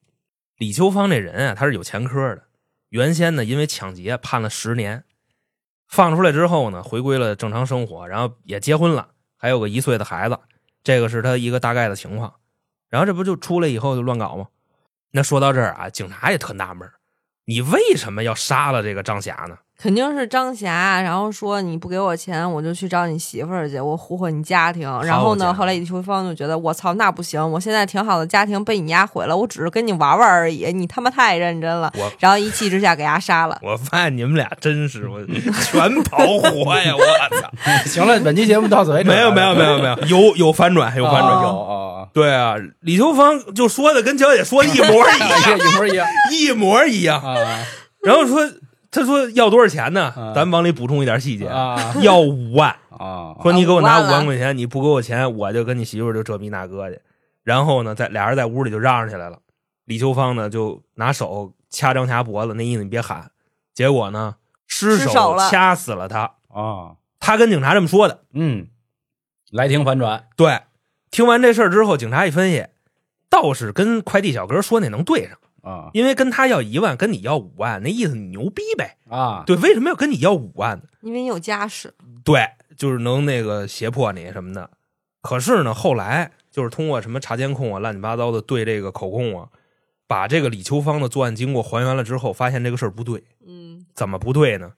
[0.57, 2.43] 李秋芳这人啊，他是有前科的，
[2.89, 5.03] 原先呢因为抢劫判了十年，
[5.87, 10.39] 放出来之后呢，回归了正常生活，然后也结婚了，还有个一岁的孩子，
[10.83, 12.35] 这个是他一个大概的情况。
[12.89, 14.47] 然后这不就出来以后就乱搞吗？
[15.11, 16.89] 那说到这儿啊，警察也特纳闷
[17.45, 19.57] 你为什么要杀了这个张霞呢？
[19.81, 24.89] 肯定是张霞，然后说你不给我钱，我就去找你媳妇儿去，我糊混你家庭。
[25.03, 31.89] 然后呢，后来李秋芳就觉得我操，那不行，我现在挺好的家庭被你丫毁了，我只是跟你玩玩而已，你他妈太认真了。
[32.19, 33.57] 然后一气之下给丫杀了。
[33.61, 35.25] 我发现你们俩真是我
[35.63, 36.93] 全跑火呀！
[36.93, 37.49] 我操！
[37.87, 39.09] 行了，本期节目到此为止。
[39.09, 39.95] 没有没有没有没有，
[40.27, 41.49] 有有反转，有反转哦有。
[41.49, 47.21] 哦对啊，李秋芳就说的跟娇姐说的一模一哦， 样，一模一样一模一样。
[47.21, 47.63] 啊
[48.01, 48.39] 然后说，
[48.91, 50.33] 他说要多少钱呢啊？
[50.33, 52.75] 咱往里补充一点细节，啊 要五万。
[52.99, 53.33] 啊！
[53.41, 56.99] 说你给我拿五万块钱，你不给我钱，我就跟你媳妇儿就这逼那哥去。
[57.43, 59.39] 然后呢，在俩人在屋里就嚷嚷起来了。
[59.85, 63.31] 李秋芳呢就拿手掐张霞脖子，那意思你别喊。
[63.73, 64.35] 结果呢，
[64.67, 66.33] 失失手了掐死了他。
[66.49, 68.23] 啊，他跟警察这么说的。
[68.33, 68.67] 嗯，
[69.51, 70.63] 来庭反转，对，
[71.09, 72.65] 听完这事儿之后，警察一分析，
[73.29, 78.97] 倒是跟快递小哥说那能对上，啊因为跟他要一万，跟你要五万，那意思你牛逼呗。
[79.09, 80.83] 啊，对，为什么要跟你要五万呢？
[81.01, 81.93] 因为你有家室，
[82.23, 82.47] 对，
[82.77, 84.69] 就是能那个胁迫你什么的。
[85.21, 89.49] 可是呢，后来就是通过什么查监控啊、乱七八糟的对这个口供啊，
[90.07, 93.23] 把这个李秋芳的作案经过还原了之后，发现这个事儿不对。
[93.45, 94.71] 嗯怎么不对呢？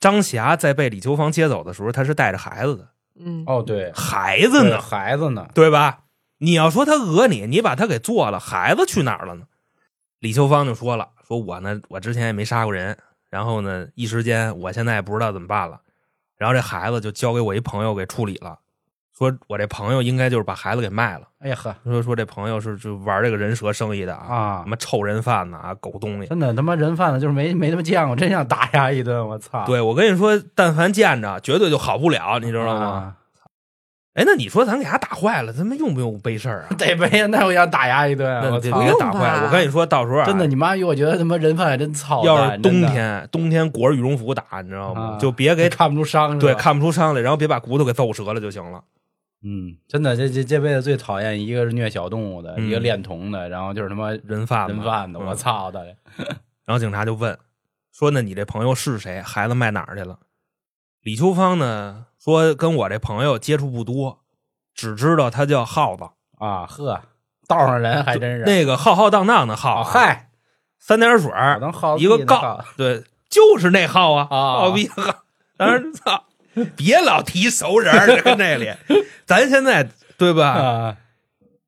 [0.00, 2.88] 张霞在被李秋芳接走的时候，她是带着孩子的，
[3.20, 6.00] 嗯，哦对，孩子呢，孩子呢，对吧？
[6.38, 9.46] 你要说他讹你，你把他给做了，孩子去哪儿了呢？
[10.20, 12.96] 李秋芳就说了，说我呢，我之前也没杀过人，
[13.30, 15.80] 然后呢，一时间我现在也不知道怎么办了，
[16.36, 18.58] 然后这孩子就交给我一朋友给处理了，
[19.16, 26.26] 说我这朋友应该就是把孩子给卖了，哎呀呵说说这朋友是就玩这个人蛇生意的啊，啊什，么臭人贩子啊，狗东西。
[26.28, 29.64] 真的他妈人贩子就是没没他妈见过，真想打压一顿，我操！
[29.66, 33.14] 对我跟你说，但凡见着，绝对就好不了，你你知道吗？？
[34.18, 36.74] 哎，那你说咱给他打坏了，他们用不用背事儿啊？
[36.76, 38.90] 得呗，那我想打压一顿，那得我操给！
[38.90, 39.46] 他打坏了。
[39.46, 40.82] 我跟你说，到时候啊，真的，你妈逼！
[40.82, 42.26] 我觉得他妈人贩子真操蛋。
[42.26, 45.14] 要是冬天，冬天裹着羽绒服打，你知道吗？
[45.14, 48.82] 啊就别给看不出伤，来对看不出伤来，然后别把骨头给揍折了就行了。
[49.44, 55.32] 嗯，真的，这这这辈子最讨厌一个是虐小动物的，嗯一个恋童的，然后就是他妈人贩子，人贩子，嗯我！
[55.36, 55.86] 操的！
[56.66, 57.38] 然后警察就问
[57.92, 59.22] 说：“那你这朋友是谁？
[59.22, 60.18] 孩子卖哪儿去了？”
[61.04, 64.20] 李秋芳呢说：“跟我这朋友接触不多，
[64.74, 66.04] 只知道他叫耗子，
[66.38, 67.00] 啊呵，
[67.46, 70.30] 道上人还真是那个浩浩荡荡的浩啊啊，嗨，
[70.78, 75.02] 三点水儿能耗一个告对，就是那浩啊，逼浩。
[75.56, 76.24] 当然，操，
[76.76, 78.72] 别老提熟人儿跟这里，
[79.24, 80.50] 咱现在对吧？
[80.50, 80.96] 啊，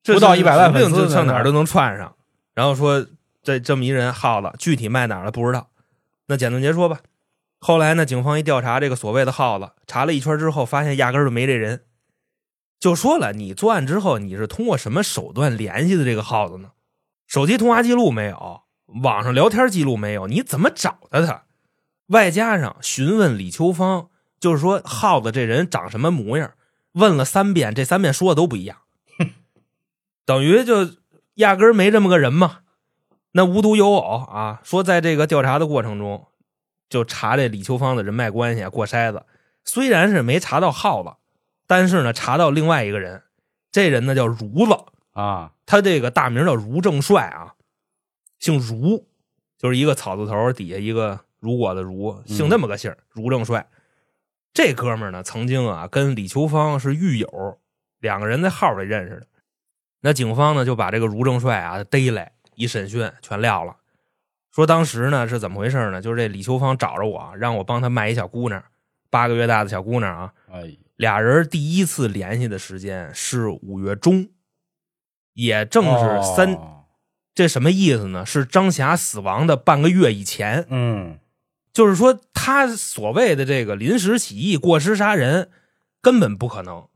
[0.03, 2.15] 这不到是100万粉丝指定就上哪儿都能串上。
[2.55, 3.07] 然后说
[3.43, 5.69] 这这么一人耗子，具体卖哪儿了不知道。
[6.27, 6.99] 那简短截说吧。
[7.61, 11.85] 后来呢，警方一调查这个所谓的耗子，查了一圈之后，发现压根儿就没这人。
[12.79, 16.71] 就说了，你作案之后，你是通过什么手段联系的这个耗子呢？
[17.27, 18.63] 手机通话记录没有，
[19.03, 21.43] 网上聊天记录没有，你怎么找的他？
[22.07, 24.09] 外加上询问李秋芳，
[24.41, 26.53] 就是说耗子这人长什么模样，
[26.93, 28.79] 问了三遍，这三遍说的都不一样，
[30.25, 30.95] 等于就
[31.35, 32.61] 压根儿没这么个人嘛。
[33.33, 36.27] 那无独有偶啊，说在这个调查的过程中，
[36.91, 39.25] 就查这李秋芳的人脉关系啊过筛子，
[39.65, 41.15] 虽然是没查到耗子，
[41.67, 43.23] 但是呢查到另外一个人，
[43.73, 44.77] 这人呢叫如子，
[45.13, 47.55] 啊，他这个大名叫如正帅啊，
[48.39, 49.07] 姓如，
[49.57, 53.67] 就是一个草字头底下一个如果的如，姓那么个姓儿如正帅。
[54.53, 57.61] 这哥们儿呢，曾经啊跟李秋芳是狱友，
[58.01, 59.27] 两个人在号里认识的。
[60.01, 63.77] 那警方呢就把这个如正帅啊逮来一审讯，全撂了。
[64.51, 66.03] 说当时呢是怎么回事呢？
[66.03, 68.63] 就是这李秋芳找着我，让我帮他卖一小姑娘，
[69.09, 70.33] 八个月大的小姑娘啊。
[70.51, 74.29] 哎，俩人第一次联系的时间是五月中，
[75.35, 76.77] 也正是三，哦
[77.33, 78.27] 这什么意思呢？
[78.27, 81.21] 是张霞死亡的半个月以前，嗯，
[81.73, 85.49] 就是说他所谓的这个临时起意、过失杀人，
[86.03, 86.89] 根本不可能，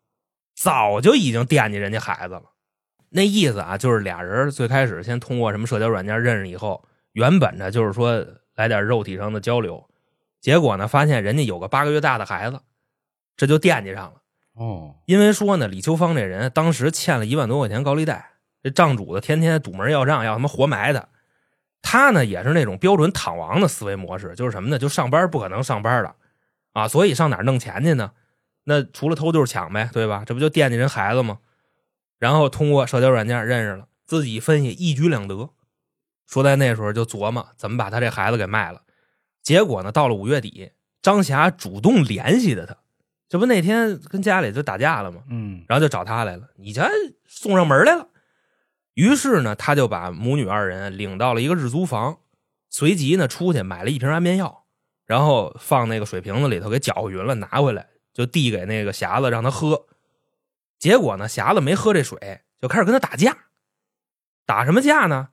[0.55, 2.43] 早就已经惦记人家孩子了。
[3.11, 6.85] 那意思啊，就是俩人最开始先通过什么社交软件认识以后，
[7.15, 9.89] 原本呢就是说来点肉体上的交流，
[10.41, 12.61] 结果呢发现人家有个八个月大的孩子，
[13.37, 14.21] 这就惦记上了。
[14.55, 21.09] 哦，因为说呢，李秋芳这人当时欠了一万多块钱高利贷，这账主子天天堵门要账，要他妈活埋他。
[21.83, 24.79] 他呢也是那种标准躺王的思维模式，就是什么呢？
[24.79, 26.15] 就上班不可能上班的
[26.73, 28.13] 啊，所以上哪弄钱去呢？
[28.65, 30.25] 那除了偷就是抢呗，对吧？
[30.27, 31.39] 这不就惦记人孩子吗？
[32.19, 35.51] 然后通过社交软件认识了，自己分析一举两得，
[36.27, 38.83] 说在那时候就琢磨怎么把他这孩子给卖了。
[39.43, 40.73] 结果呢，到了五月底，
[41.03, 42.77] 张霞主动联系的他，
[43.29, 45.23] 这不那天跟家里就打架了吗？
[45.29, 46.87] 嗯，然后就找他来了，你瞧
[47.27, 48.09] 送上门来了。
[48.95, 52.21] 于是呢，他就把母女二人领到了一个日租房，
[52.71, 54.65] 随即呢出去买了一瓶安眠药，
[55.05, 59.87] 然后放那个水瓶子里头给搅和匀了，拿回来就递给那个匣子让他喝。
[60.79, 63.37] 结果呢，匣子没喝这水，就开始跟他打架。
[64.47, 65.29] 打什么架呢？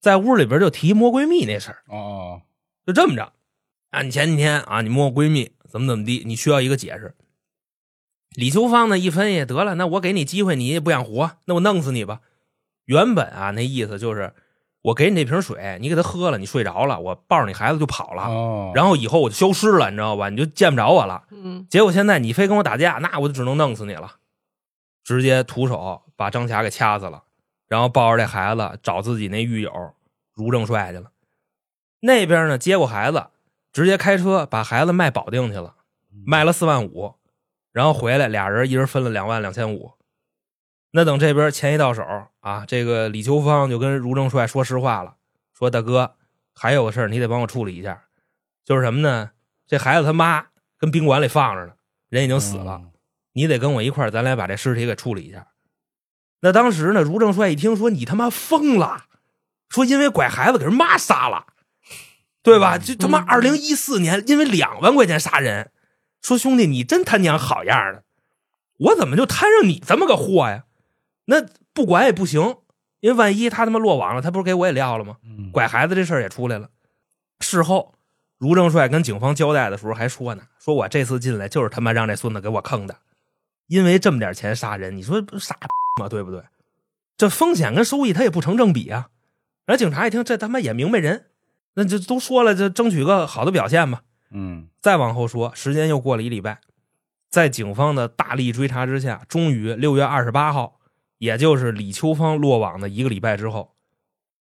[0.00, 1.82] 在屋里边就提摸闺蜜那事儿。
[1.88, 2.42] 哦，
[2.86, 3.32] 就这么着，
[3.90, 7.14] 啊，你前几天啊，你摸我闺蜜怎么怎么地，你需要一个解释。
[8.30, 12.20] 李秋芳呢一分析，得了，那我给你机会，你也不想活，那我弄死你吧。
[12.84, 14.32] 原本啊，那意思就是
[14.82, 20.28] 我给你那瓶水，你给他喝了，你睡着了，我抱着你孩子就跑了，哦，然后以后我就消失了，你知道吧？
[20.28, 21.24] 你就见不着我了。
[21.30, 24.16] 嗯，结果现在你非跟我打架，那我就只能弄死你了。
[25.02, 27.24] 直接徒手把张霞给掐死了，
[27.68, 29.94] 然后抱着这孩子找自己那狱友
[30.34, 31.12] 如正帅去了。
[32.00, 33.26] 那边呢接过孩子，
[33.72, 35.76] 直接开车把孩子卖保定去了，
[36.24, 37.14] 卖了四万五，
[37.72, 39.92] 然后回来俩人一人分了两万两千五。
[40.90, 42.02] 那等这边钱一到手
[42.40, 45.16] 啊，这个李秋芳就跟如正帅说实话了，
[45.52, 46.14] 说大哥
[46.54, 48.04] 还有个事儿你得帮我处理一下，
[48.64, 49.32] 就是什么呢？
[49.66, 50.46] 这孩子他妈
[50.78, 51.72] 跟宾馆里放着呢，
[52.08, 52.80] 人已经死了。
[52.82, 52.92] 嗯
[53.34, 55.46] 你得跟我一块儿，咱俩把这尸体给处理一下。
[56.40, 59.06] 那当时呢，卢正帅一听说你他妈疯了，
[59.68, 61.46] 说因为拐孩子给人妈杀了，
[62.42, 62.78] 对吧？
[62.78, 65.70] 就他妈二零一四年因为两万块钱杀人，
[66.22, 68.04] 说兄弟你真他娘好样的，
[68.78, 70.64] 我怎么就摊上你这么个货呀？
[71.26, 72.56] 那不管也不行，
[73.00, 75.16] 因为万一他他妈落网了，他不是给我也撂了吗？
[75.24, 76.68] 嗯拐孩子这事儿也出来了。
[77.40, 77.94] 事后，
[78.38, 82.96] 卢正帅跟警方交代的时候还说呢，说我这次进来就是他妈让这孙子给我坑的，
[83.68, 86.08] 因为这么点钱杀人，你说不傻逼吗？
[86.08, 86.42] 对不对？
[87.16, 89.10] 这风险跟收益他也不成正比啊。
[89.64, 91.26] 然后警察一听，这他妈也明白人，
[91.74, 94.02] 那就都说了，就争取个好的表现吧。
[94.30, 96.60] 嗯再往后说，时间又过了一礼拜，
[97.28, 100.80] 在警方的大力追查之下，终于六月二十八号，
[101.18, 103.74] 也就是李秋芳落网的一个礼拜之后，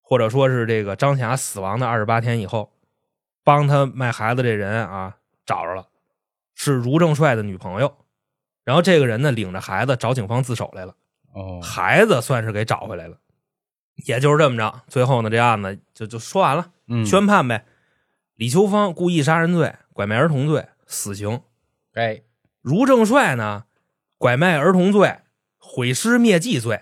[0.01, 2.71] 或者说是这个张霞死亡的二十八天以后，
[3.43, 5.87] 帮他卖孩子这人啊找着了，
[6.55, 7.93] 是卢正帅的女朋友。
[8.67, 10.93] 然后这个人呢，领着孩子找警方自首来了，
[11.31, 13.17] 哦孩子算是给找回来了。
[14.05, 16.69] 也就是这么着，最后呢，这案子就就说完了。
[16.87, 17.63] 嗯宣判呗。
[18.35, 21.39] 李秋芳故意杀人罪、拐卖儿童罪，死刑；
[21.93, 22.23] 哎
[22.61, 23.63] 卢正帅呢，
[24.17, 25.19] 拐卖儿童罪、
[25.57, 26.81] 毁尸灭迹罪。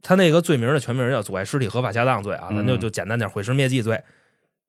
[0.00, 4.02] 他那个罪名的全名叫阻碍尸体合法下葬罪啊，咱就嗯就简单点，毁尸灭迹罪，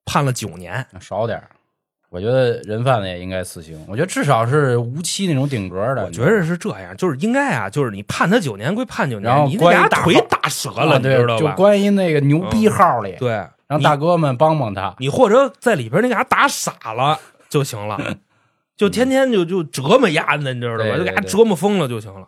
[0.04, 0.86] 判了九年。
[1.00, 1.50] 少点儿
[2.10, 6.06] 我觉得人贩子也应该死刑，我觉得至少是无期那种顶格的。
[6.06, 11.52] 我觉得是这样，就是应该啊，就是你判他九年归判九然后年，你得给他关一大号腿打折啊了，你知道吧？
[11.52, 14.96] 就关于那个牛逼号里，对，让大哥们帮帮他。
[14.98, 18.00] 你或者在里边你给他打傻了就行了，
[18.76, 20.84] 就天天就就折磨丫的，你知道吧？
[20.84, 22.28] 对对就给他折磨疯了就行了。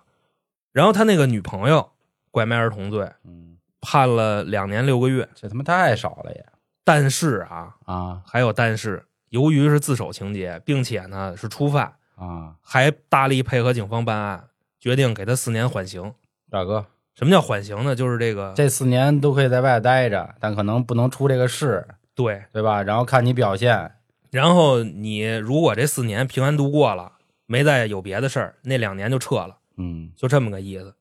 [0.71, 1.89] 然后他那个女朋友
[2.29, 6.45] 拐卖儿童罪嗯，判了两年六个月，这他妈太少了也
[6.84, 12.55] 但是啊，啊还有但是，由于是自首情节，并且呢是初犯，啊！
[12.61, 16.13] 还大力配合警方办案，决定给他四年缓刑。
[16.49, 17.95] 大哥，什么叫缓刑呢？
[17.95, 22.43] 就是这个这四年都可以在外待着，但可能不能出这个事，对。
[22.51, 22.84] 对吧？
[22.84, 23.89] 然后看你表现。
[24.32, 27.13] 然后你如果这四年平安度过了，
[27.45, 29.57] 没再有别的事儿，那两年就撤了。
[29.77, 30.93] 嗯，就这么个意思。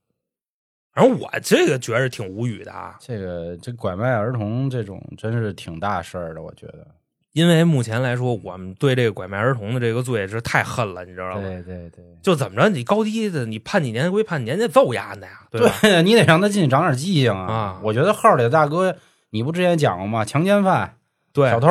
[0.92, 6.86] 反正我这个觉着挺无语的啊，这个这拐卖儿童这种真是挺大事儿的，我觉得。
[7.32, 11.40] 因为目前来说，我们对这个拐卖儿童的这个罪是太恨了，你知道吗？
[11.40, 18.96] 对对对，就怎么着，你高低的，你判几年归判几年，得揍丫的呀，对你得让他进去长点记性啊我觉得号里的大哥，
[19.30, 20.24] 你不之前讲过吗？
[20.24, 20.94] 强奸犯、
[21.32, 21.68] 对小偷，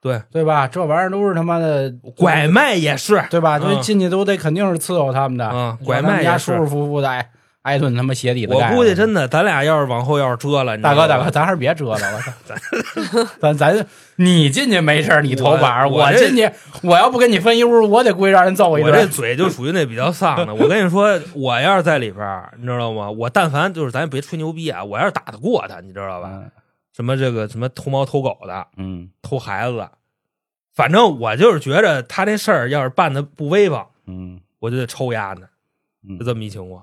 [0.00, 0.68] 对，对吧？
[0.68, 3.58] 这玩意儿都是他妈的拐，卖也是，对吧？
[3.62, 7.30] 嗯进去都得肯定是伺候他们的，嗯拐卖也是舒舒服服的挨
[7.70, 13.30] 挨顿他妈鞋底子我估计真的，咱俩要是往后要是遮了，大哥，大哥，咱还是别折了，我操！
[13.40, 16.50] 咱咱你进去没事儿你头板儿，我进去，
[16.82, 19.06] 我要不跟你分一屋，我得归让人揍一顿我这。
[19.06, 20.54] 嘴就属于那比较丧的。
[20.54, 23.10] 我跟你说，我要是在里边儿，你知道吗？
[23.10, 26.28] 我但凡就是咱也别吹牛逼啊，我要是打得过他，你知道吧？
[26.32, 26.50] 嗯
[26.92, 29.90] 什么这个什么偷猫偷狗的，嗯偷孩子的，
[30.74, 35.46] 反正我就是觉着他这事儿要是办的不威风，嗯我就得抽丫呢，
[36.06, 36.82] 嗯就这么一情况。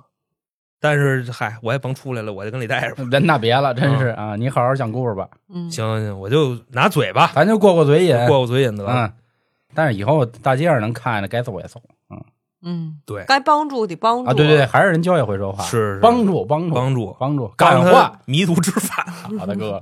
[0.79, 3.03] 但是嗨，我也甭出来了，我就跟里待着吧。
[3.11, 4.35] 人那别了，真是啊！
[4.37, 8.15] 你好好讲故事吧，嗯，行行，我就拿嘴吧咱就过过嘴瘾。
[8.27, 8.93] 过过嘴瘾得了。
[8.93, 9.13] 嗯，
[9.73, 11.81] 但是以后大街上能看见，该揍也揍。
[12.09, 12.23] 嗯
[12.63, 18.19] 嗯，对该帮助得帮助啊，对对对，还是人教也会说话，是是帮助帮助帮助帮助，感化。
[18.25, 19.05] 迷途知返。
[19.39, 19.81] 好的哥，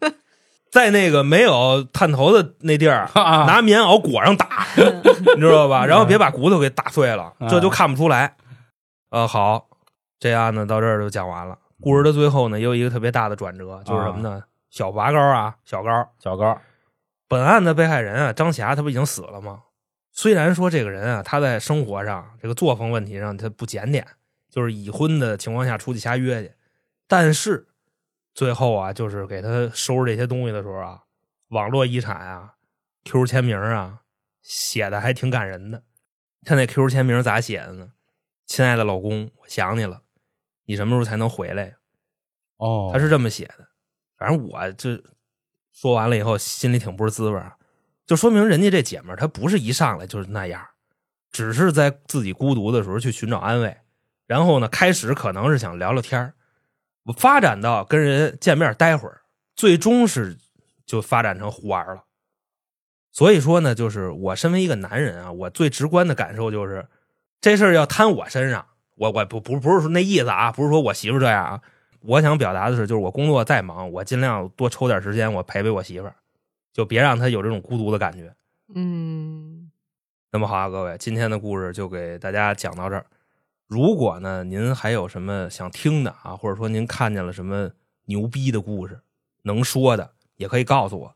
[0.70, 4.66] 在那个没有探头的那地儿，啊拿棉袄裹上打，
[5.34, 5.84] 你知道吧？
[5.86, 8.34] 然后别把骨头给打碎了，嗯这就看不出来。
[9.10, 9.66] 呃，好，
[10.26, 11.56] 这案子到这儿就讲完了。
[11.80, 14.42] 故事的最后呢，也有一个特别大的转折，就是什么呢？
[14.70, 16.60] 小拔高啊，小高，小高，
[17.28, 19.62] 本案的被害人啊，张霞，他不已经死了吗？
[20.10, 24.04] 虽然说这个人啊，他在生活上这个作风问题上他不检点，
[24.50, 26.52] 就是已婚的情况下出去瞎约去，
[27.06, 27.68] 但是
[28.34, 31.02] 最后啊，就是给他收拾这些东西的时候啊，
[31.50, 32.54] 网络遗产啊、
[33.04, 34.00] Q 签名啊，
[34.42, 35.82] 写的还挺感人的。
[36.44, 37.92] 他那 Q 签名咋写的呢？
[38.46, 40.02] 亲爱的老公，我想你了，
[40.66, 41.74] 你什么时候才能回来？
[42.58, 43.66] 哦，他是这么写的。
[44.18, 45.02] 反正我这
[45.72, 47.56] 说完了以后，心里挺不是滋味儿啊，
[48.06, 50.66] 就说明人家这姐们儿她不是一上来就是那样，
[51.30, 53.76] 只是在自己孤独的时候去寻找安慰，
[54.26, 56.34] 然后呢，开始可能是想聊聊天儿
[57.04, 59.20] 我发展到跟人见面待会儿，
[59.54, 60.36] 最终是
[60.84, 62.04] 就发展成胡玩了。
[63.12, 66.88] 所以说呢，就是我身为一个男人啊，我最直观的感受就是，
[67.40, 68.66] 这事儿要摊我身上，
[68.96, 71.62] 我我不不不是说那意思啊，不是说我媳妇这样啊，
[72.00, 76.14] 我想表达的是，就是我工作再忙，我尽量多抽点时间，我陪陪我媳妇儿，
[76.72, 78.34] 就别让她有这种孤独的感觉。
[78.74, 79.70] 嗯，
[80.32, 83.06] 那么好啊，各位，今天的故事就给大家讲到这儿。
[83.68, 87.70] 如果呢，您还有什么想听的啊，或者说您看见了什么
[88.06, 89.00] 牛逼的故事，
[89.42, 91.14] 能说的，也可以告诉我。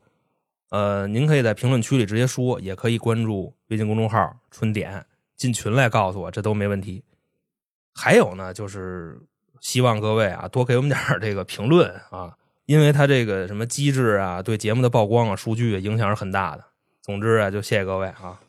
[0.69, 5.05] 呃，您可以在评论区里直接说，也可以关注微信公众号“春点”，
[5.35, 7.03] 进群来告诉我，这都没问题。
[7.93, 9.19] 还有呢，就是
[9.59, 12.33] 希望各位啊，多给我们点儿这个评论啊，
[12.65, 16.63] 因为它这个什么机制啊，对节目的曝光啊、数据影响是很大的。
[17.01, 18.39] 总之啊，就谢谢各位啊。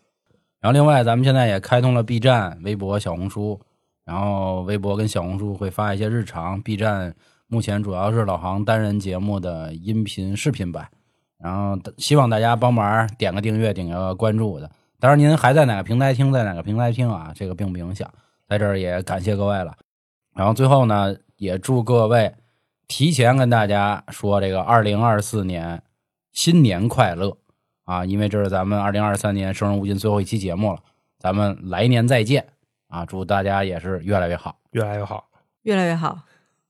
[0.60, 3.60] 然后另外，咱们现在也开通了 B 站、微博、小红书，
[4.04, 7.14] 然后微博跟小红书会发一些日常，B 站
[7.48, 10.88] 目前主要是老航单人节目的音频、视频版，
[11.38, 14.70] 然后希望大家帮忙点个订阅、点个关注的。
[15.00, 18.08] 当然，您还在哪个平台听，在哪个平台听啊，这个并不影响。
[18.52, 19.74] 在这儿也感谢各位了。
[20.34, 22.34] 然后最后呢，也祝各位
[22.86, 25.82] 提前跟大家说这个二零二四年
[26.32, 27.36] 新年快乐。
[27.84, 30.78] 啊，因为这是咱们二零二三年《生人勿近》最后一期节目了，
[31.18, 32.46] 咱们来年再见
[32.86, 33.04] 啊！
[33.04, 35.28] 祝大家也是越来越好，越来越好，
[35.62, 36.20] 越来越好，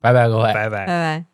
[0.00, 0.54] 拜拜，各位。
[0.54, 0.86] 拜拜拜。
[0.86, 1.31] 拜。